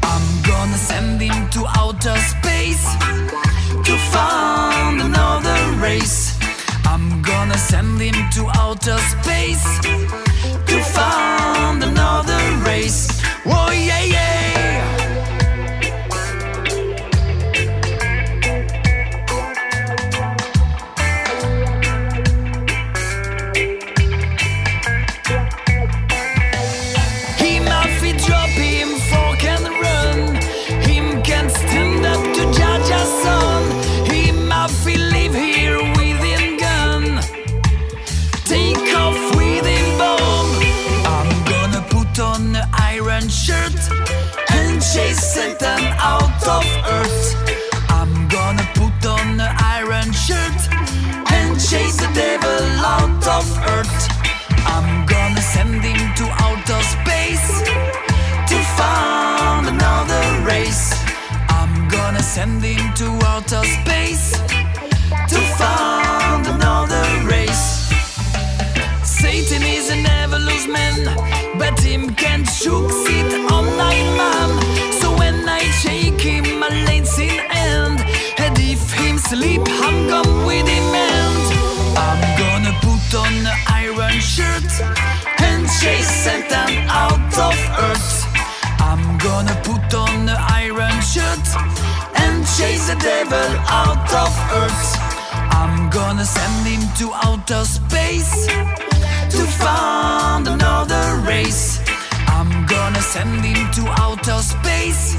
[0.02, 2.84] I'm gonna send him to outer space
[3.86, 4.47] to find
[5.98, 6.38] another.
[6.84, 9.66] I'm gonna send him to outer space
[10.70, 13.08] to find another race.
[13.46, 14.37] Oh yeah yeah.
[53.38, 53.98] of Earth.
[54.74, 57.48] I'm gonna send him to outer space
[58.50, 60.86] to find another race.
[61.48, 64.26] I'm gonna send him to outer space
[65.32, 67.66] to find another race.
[69.04, 70.98] Satan is an evilous man,
[71.58, 74.50] but him can't shoot it on night man.
[75.00, 76.07] So when I change
[85.80, 87.54] chase Satan out of
[87.86, 88.26] earth.
[88.80, 91.46] I'm gonna put on the iron shirt
[92.16, 94.32] and chase the devil out of
[94.62, 94.90] earth.
[95.60, 98.46] I'm gonna send him to outer space
[99.34, 101.78] to find another race.
[102.26, 105.14] I'm gonna send him to outer space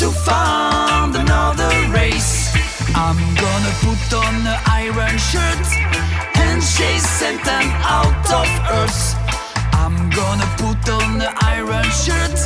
[0.00, 2.52] to find another race.
[2.94, 5.66] I'm gonna put on the iron shirt
[6.44, 7.66] and chase Satan
[7.98, 9.21] out of earth.
[10.14, 12.38] Gonna put on the iron shirt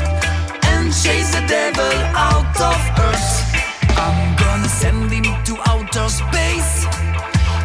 [0.71, 2.79] and chase the devil out of
[3.09, 3.29] earth.
[3.99, 6.87] I'm gonna send him to outer space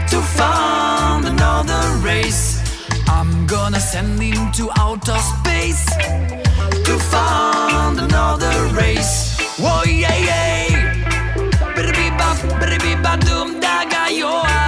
[0.10, 2.62] to find another race.
[3.08, 5.86] I'm gonna send him to outer space
[6.88, 9.38] to find another race.
[9.60, 10.92] Whoa, yeah, yeah.
[11.76, 12.08] Bidi
[13.04, 14.61] bop, doom, daga, yo, ah.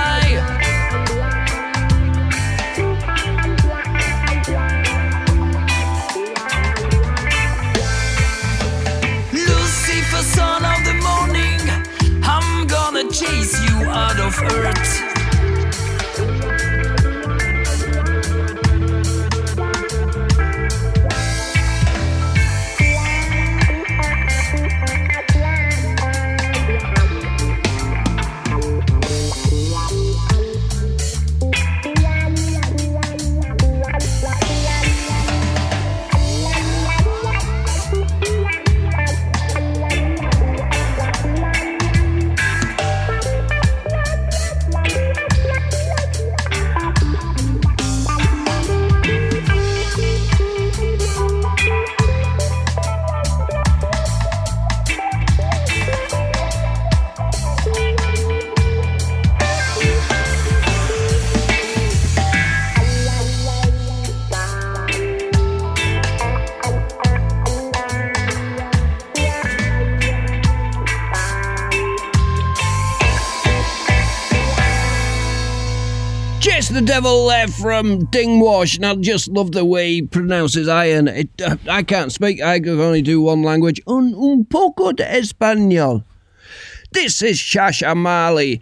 [14.42, 14.93] Of earth.
[76.86, 81.08] Devil there from Dingwash, and I just love the way he pronounces iron.
[81.08, 83.82] It, uh, I can't speak, I can only do one language.
[83.88, 86.04] Un, un poco de español.
[86.92, 88.62] This is Shasha Mali.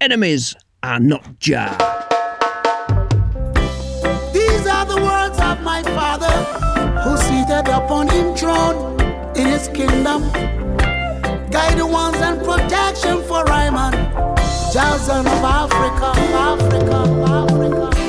[0.00, 1.70] Enemies are not jar.
[4.32, 6.32] These are the words of my father,
[7.02, 9.00] who seated upon him throne
[9.36, 10.30] in his kingdom.
[11.50, 13.92] Guidance and protection for Ryman,
[14.72, 16.94] Johnson of Africa, Africa,
[17.26, 17.99] Africa.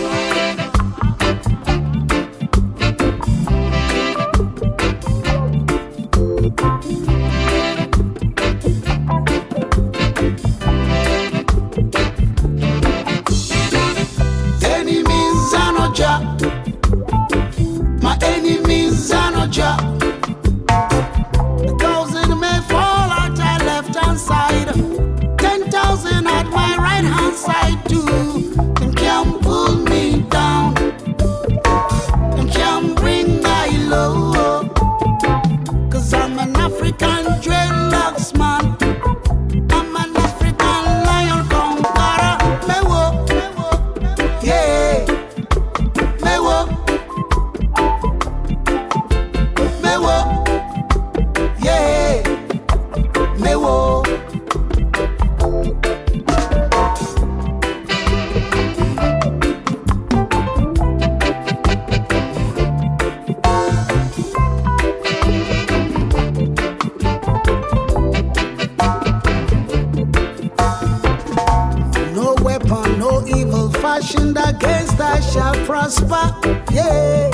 [73.82, 76.26] Fashioned against us shall prosper.
[76.72, 77.32] Yeah.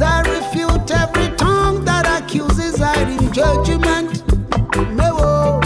[0.00, 4.22] I refute every tongue that accuses I in judgment.
[4.94, 5.60] No.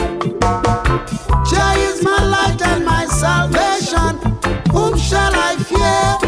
[1.49, 4.17] Jah is my light and my salvation.
[4.73, 6.28] Whom shall I fear?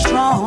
[0.00, 0.39] Strong.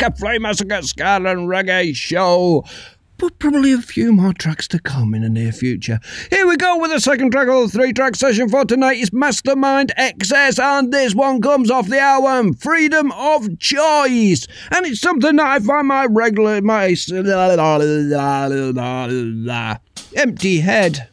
[0.00, 2.64] Cafe Massacre Scarlet Reggae Show
[3.18, 6.00] but probably a few more tracks to come in the near future.
[6.30, 8.96] Here we go with the second track of the three track session for tonight.
[8.96, 14.46] It's Mastermind XS, and this one comes off the album Freedom of Choice.
[14.70, 16.86] And it's something that I find my regular, my
[20.16, 21.08] empty head.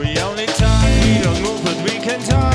[0.00, 2.49] We only talk, we don't move, but we can talk.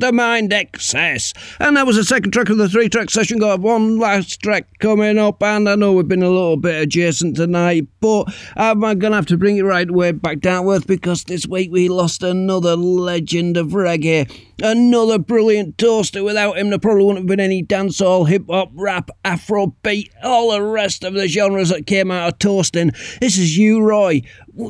[0.00, 1.34] Mastermind XS.
[1.60, 3.38] And that was the second track of the three track session.
[3.38, 7.36] Got one last track coming up, and I know we've been a little bit adjacent
[7.36, 8.24] tonight, but
[8.56, 11.70] I'm going to have to bring it right way back down with because this week
[11.70, 14.30] we lost another legend of reggae.
[14.62, 16.24] Another brilliant toaster.
[16.24, 20.62] Without him, there probably wouldn't have been any dancehall, hip hop, rap, afrobeat, all the
[20.62, 22.92] rest of the genres that came out of toasting.
[23.20, 24.22] This is U-Roy.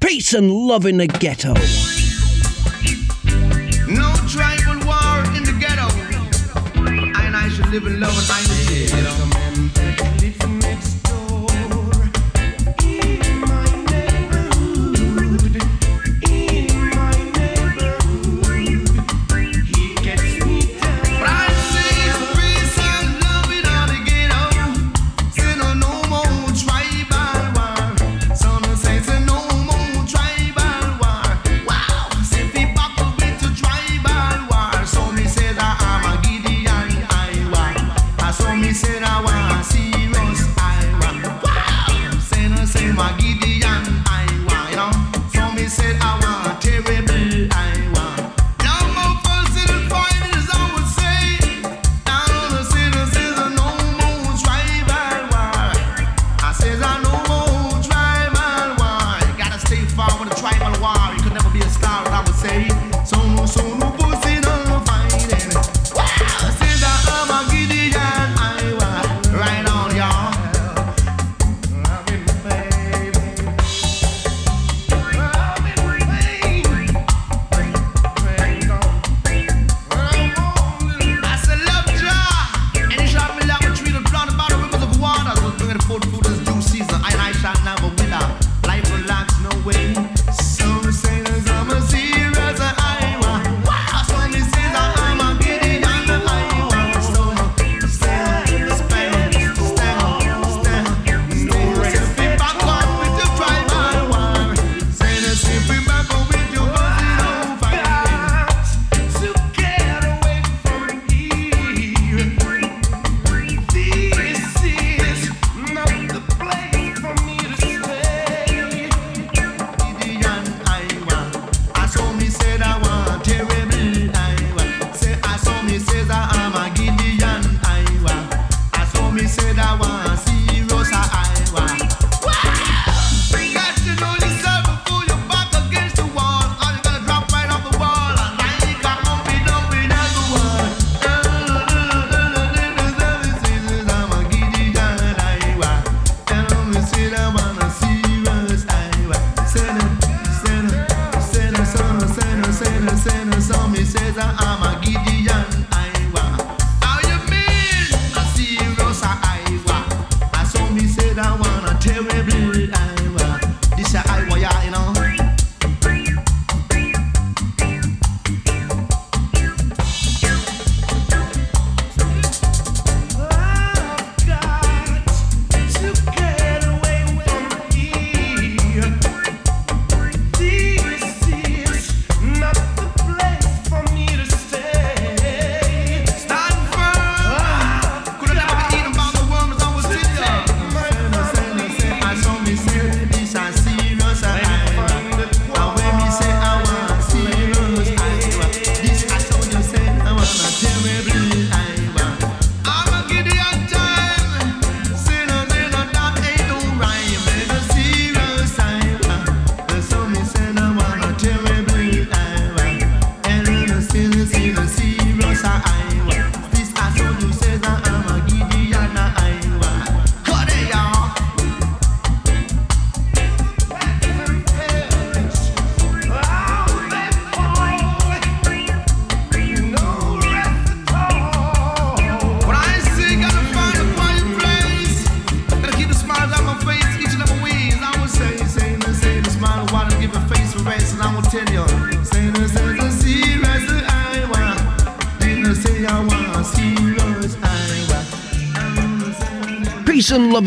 [0.00, 1.54] Peace and love in the ghetto.
[3.88, 5.88] No tribal war in the ghetto.
[7.14, 10.23] I and I should live in love and.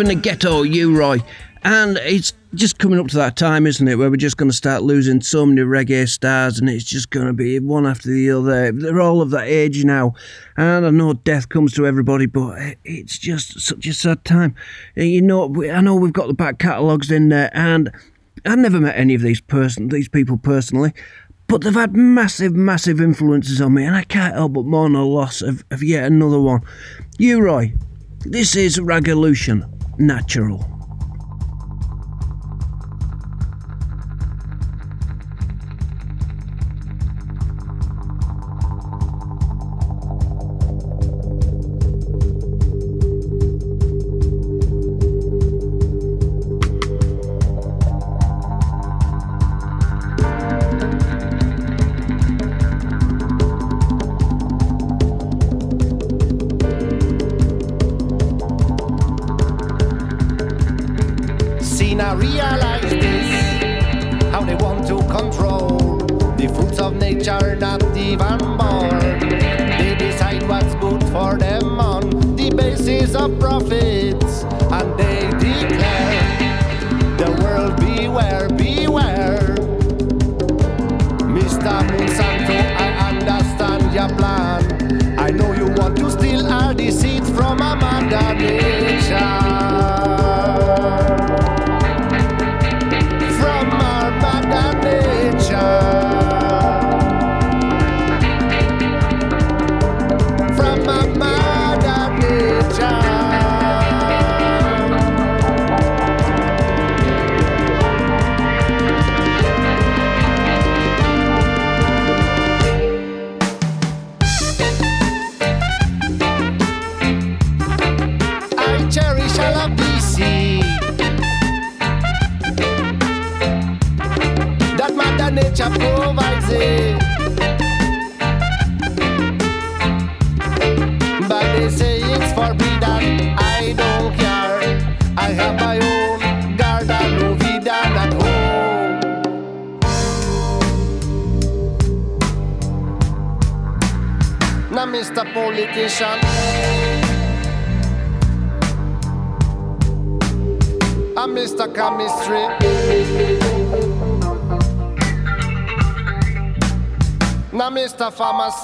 [0.07, 1.21] the ghetto, U-Roy.
[1.63, 4.55] And it's just coming up to that time, isn't it, where we're just going to
[4.55, 8.31] start losing so many reggae stars and it's just going to be one after the
[8.31, 8.71] other.
[8.71, 10.13] They're all of that age now.
[10.55, 14.55] And I know death comes to everybody, but it's just such a sad time.
[14.95, 17.91] You know, I know we've got the back catalogues in there and
[18.45, 20.93] I've never met any of these person, these people personally,
[21.47, 25.03] but they've had massive, massive influences on me and I can't help but mourn the
[25.03, 26.61] loss of, of yet another one.
[27.17, 27.73] U-Roy,
[28.21, 29.76] this is Ragolution.
[29.99, 30.76] Natural.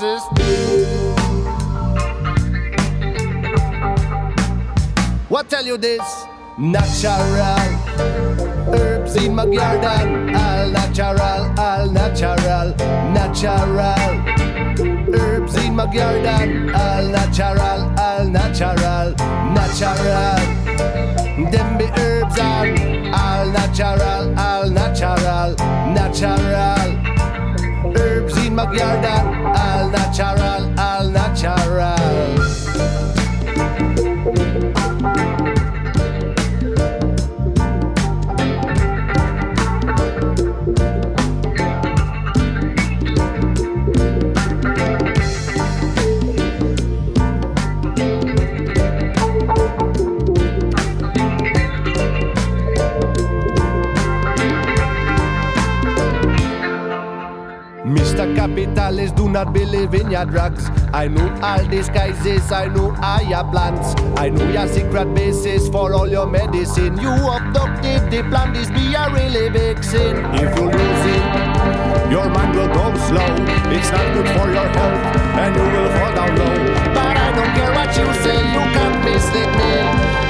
[0.03, 0.35] What
[5.49, 6.25] tell you this?
[6.57, 7.69] Natural
[8.67, 10.35] herbs in my garden.
[10.35, 12.75] All natural, all natural,
[13.15, 13.79] natural
[15.15, 16.75] herbs in my garden.
[16.75, 19.15] All natural, all natural,
[19.55, 20.35] natural.
[21.49, 25.55] Them be herbs and all natural, all natural,
[25.95, 27.13] natural
[27.95, 29.42] herbs in my garden,
[59.53, 60.65] believe in your drugs.
[60.93, 63.95] I know all disguises, I know all your plans.
[64.17, 66.97] I know your secret basis for all your medicine.
[66.99, 70.17] You abducted the plan, this be a really big sin.
[70.33, 73.29] If you lose it, your mind will go slow.
[73.71, 76.93] It's not good for your health, and you will fall down low.
[76.93, 80.22] But I don't care what you say, you can't mislead me.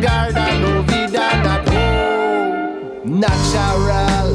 [0.00, 1.28] Garden, No Vida
[3.04, 4.30] Natural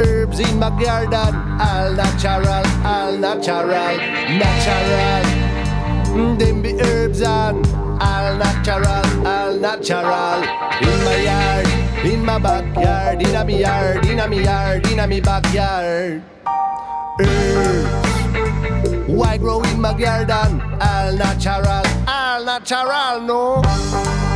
[0.00, 1.34] Herbs in my garden.
[1.60, 3.96] All natural, all natural,
[4.40, 5.24] natural.
[6.36, 7.66] Them be herbs and
[8.00, 10.42] all natural, all natural.
[10.80, 15.00] In my yard, in my backyard, in a me yard, in a me yard, in
[15.00, 16.22] a me backyard.
[17.20, 17.88] Herbs,
[19.06, 20.60] why grow in my garden?
[20.80, 24.29] All natural, all natural, no.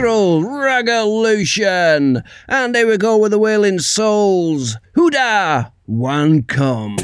[0.00, 2.22] Cultural Revolution.
[2.48, 4.78] And here we go with the Wailing Souls.
[4.96, 5.72] Hoodah!
[5.84, 6.96] One come.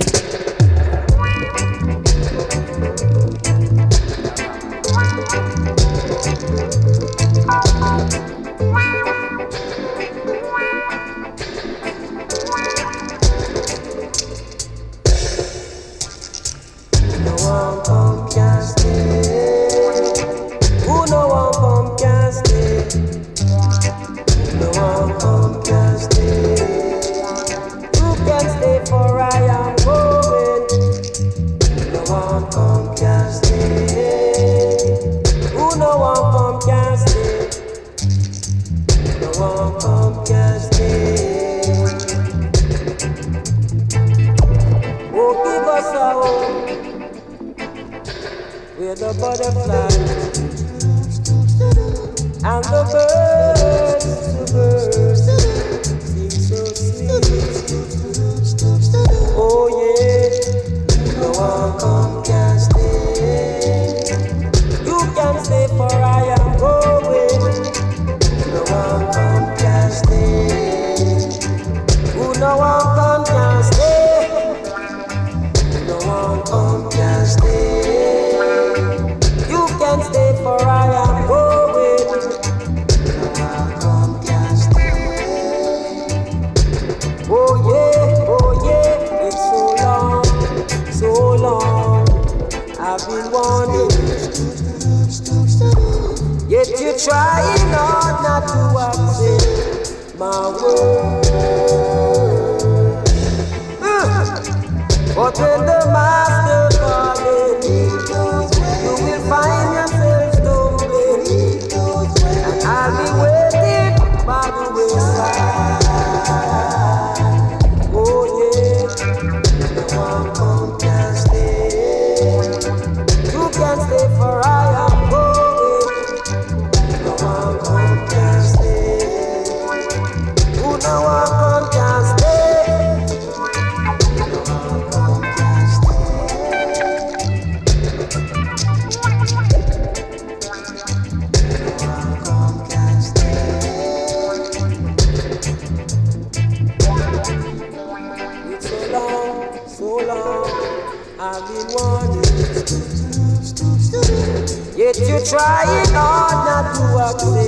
[156.74, 157.45] to walk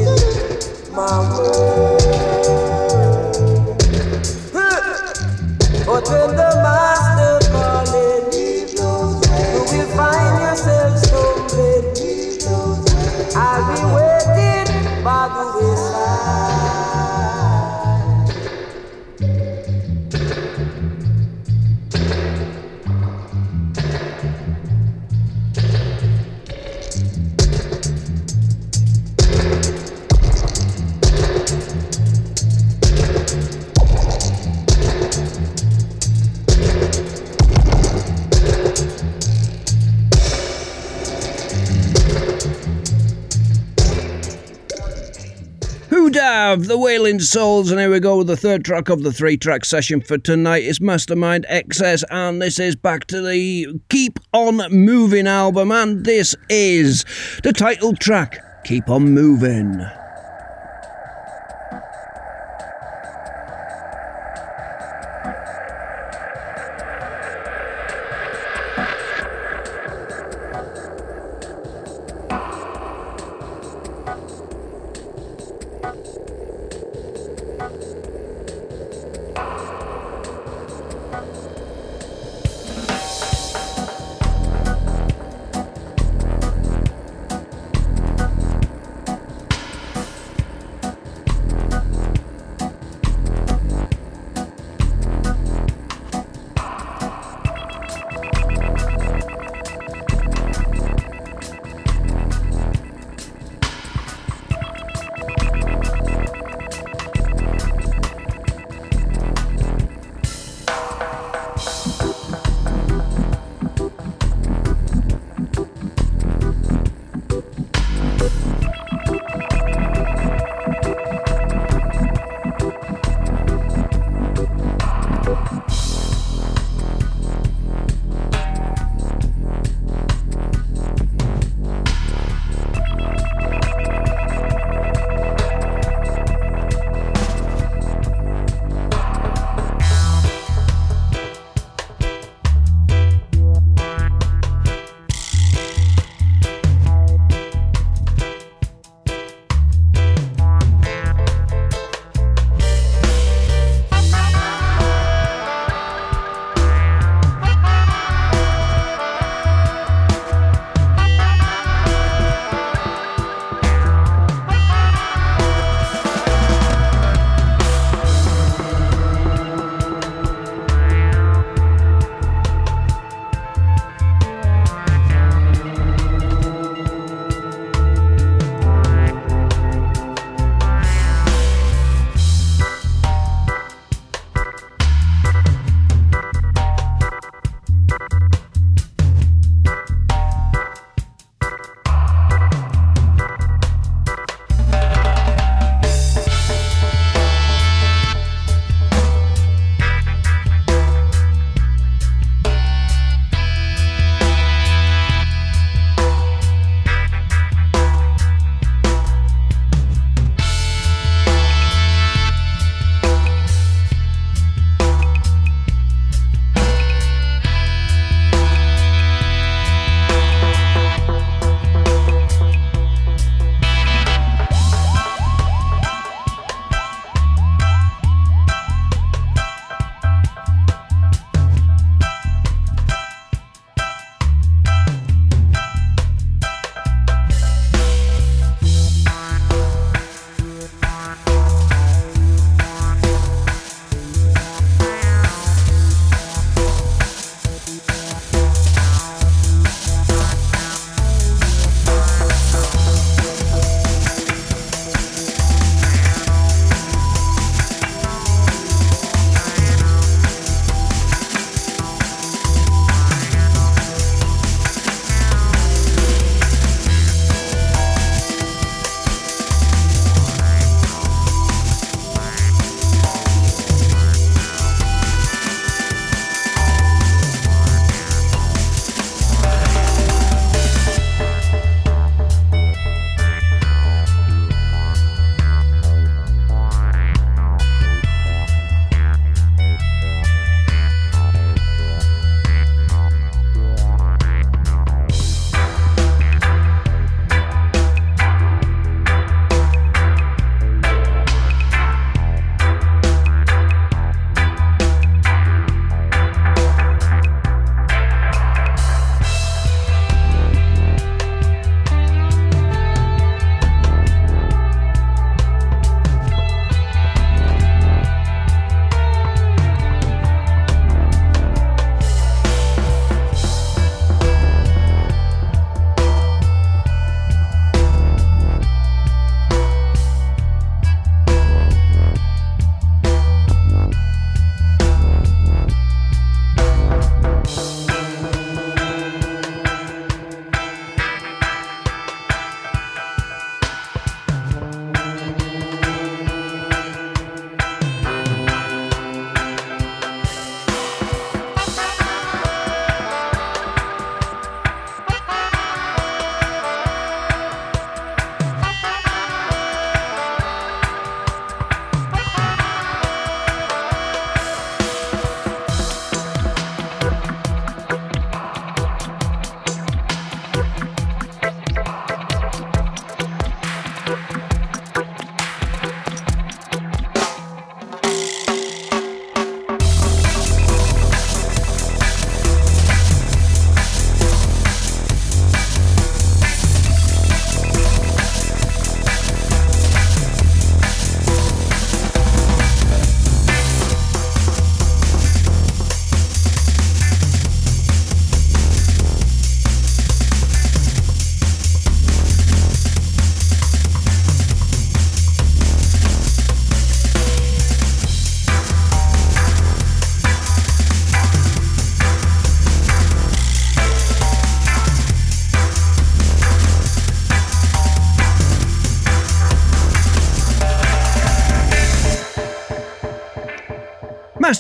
[47.09, 50.03] Wailing Souls, and here we go with the third track of the three track session
[50.03, 50.65] for tonight.
[50.65, 56.37] It's Mastermind XS, and this is back to the Keep On Moving album, and this
[56.51, 57.07] is
[57.43, 59.87] the title track Keep On Moving.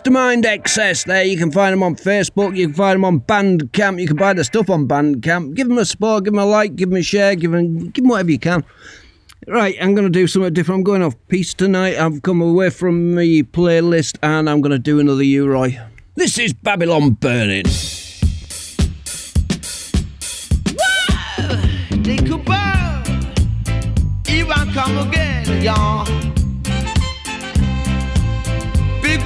[0.08, 1.04] Mastermind XS.
[1.04, 2.56] There, you can find them on Facebook.
[2.56, 4.00] You can find them on Bandcamp.
[4.00, 5.54] You can buy the stuff on Bandcamp.
[5.54, 6.24] Give them a support.
[6.24, 6.76] Give them a like.
[6.76, 7.34] Give them a share.
[7.36, 8.64] Give them, give them whatever you can.
[9.46, 10.78] Right, I'm going to do something different.
[10.78, 11.98] I'm going off piece tonight.
[11.98, 15.78] I've come away from the playlist and I'm going to do another U-Roy.
[16.14, 17.64] This is Babylon Burning.
[22.04, 23.06] Think about
[24.26, 26.27] Here I come again, y'all.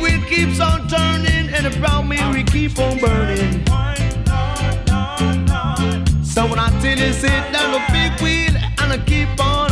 [0.03, 3.65] Wheel keeps on turning, and the brown mirror keep on burning.
[6.25, 9.72] So when I tell you sit down the big wheel and I keep on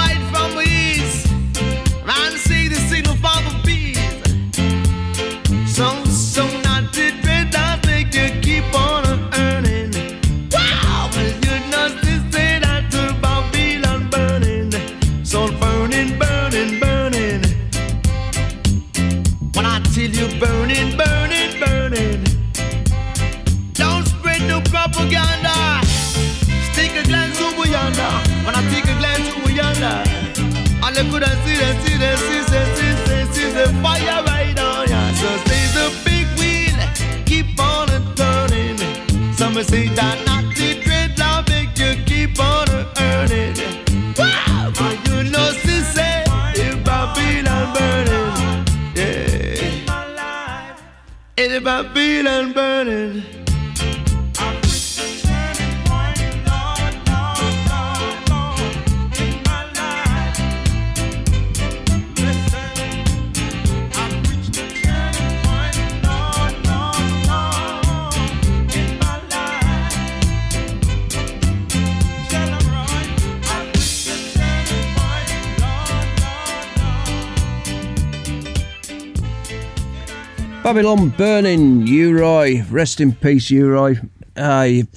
[80.73, 82.63] Babylon Burning, U-Roy.
[82.71, 83.99] Rest in peace, U-Roy.
[84.37, 84.87] I,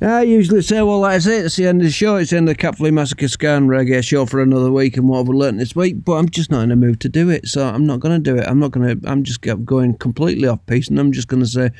[0.00, 1.42] I usually say, well, that's it.
[1.42, 1.46] Eh?
[1.46, 2.14] It's the end of the show.
[2.14, 4.00] It's the end of the Cat Flea Massacre Scan Reggae eh?
[4.00, 6.04] show for another week and what have we learnt this week.
[6.04, 7.48] But I'm just not in the mood to do it.
[7.48, 8.46] So I'm not going to do it.
[8.46, 11.48] I'm not going to, I'm just going completely off piece and I'm just going to
[11.48, 11.70] say,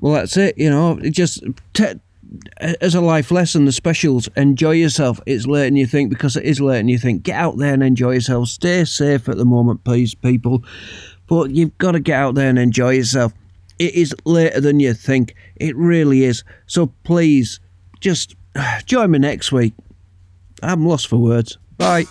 [0.00, 0.56] well, that's it.
[0.56, 1.42] You know, it just,
[1.74, 1.98] te-
[2.60, 5.20] as a life lesson, the specials, enjoy yourself.
[5.26, 7.22] It's later than you think because it is later than you think.
[7.22, 8.48] Get out there and enjoy yourself.
[8.48, 10.64] Stay safe at the moment, please, people.
[11.26, 13.32] But you've got to get out there and enjoy yourself.
[13.78, 15.34] It is later than you think.
[15.56, 16.44] It really is.
[16.66, 17.60] So please,
[18.00, 18.34] just
[18.86, 19.74] join me next week.
[20.62, 21.58] I'm lost for words.
[21.78, 22.04] Bye.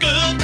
[0.00, 0.39] Good.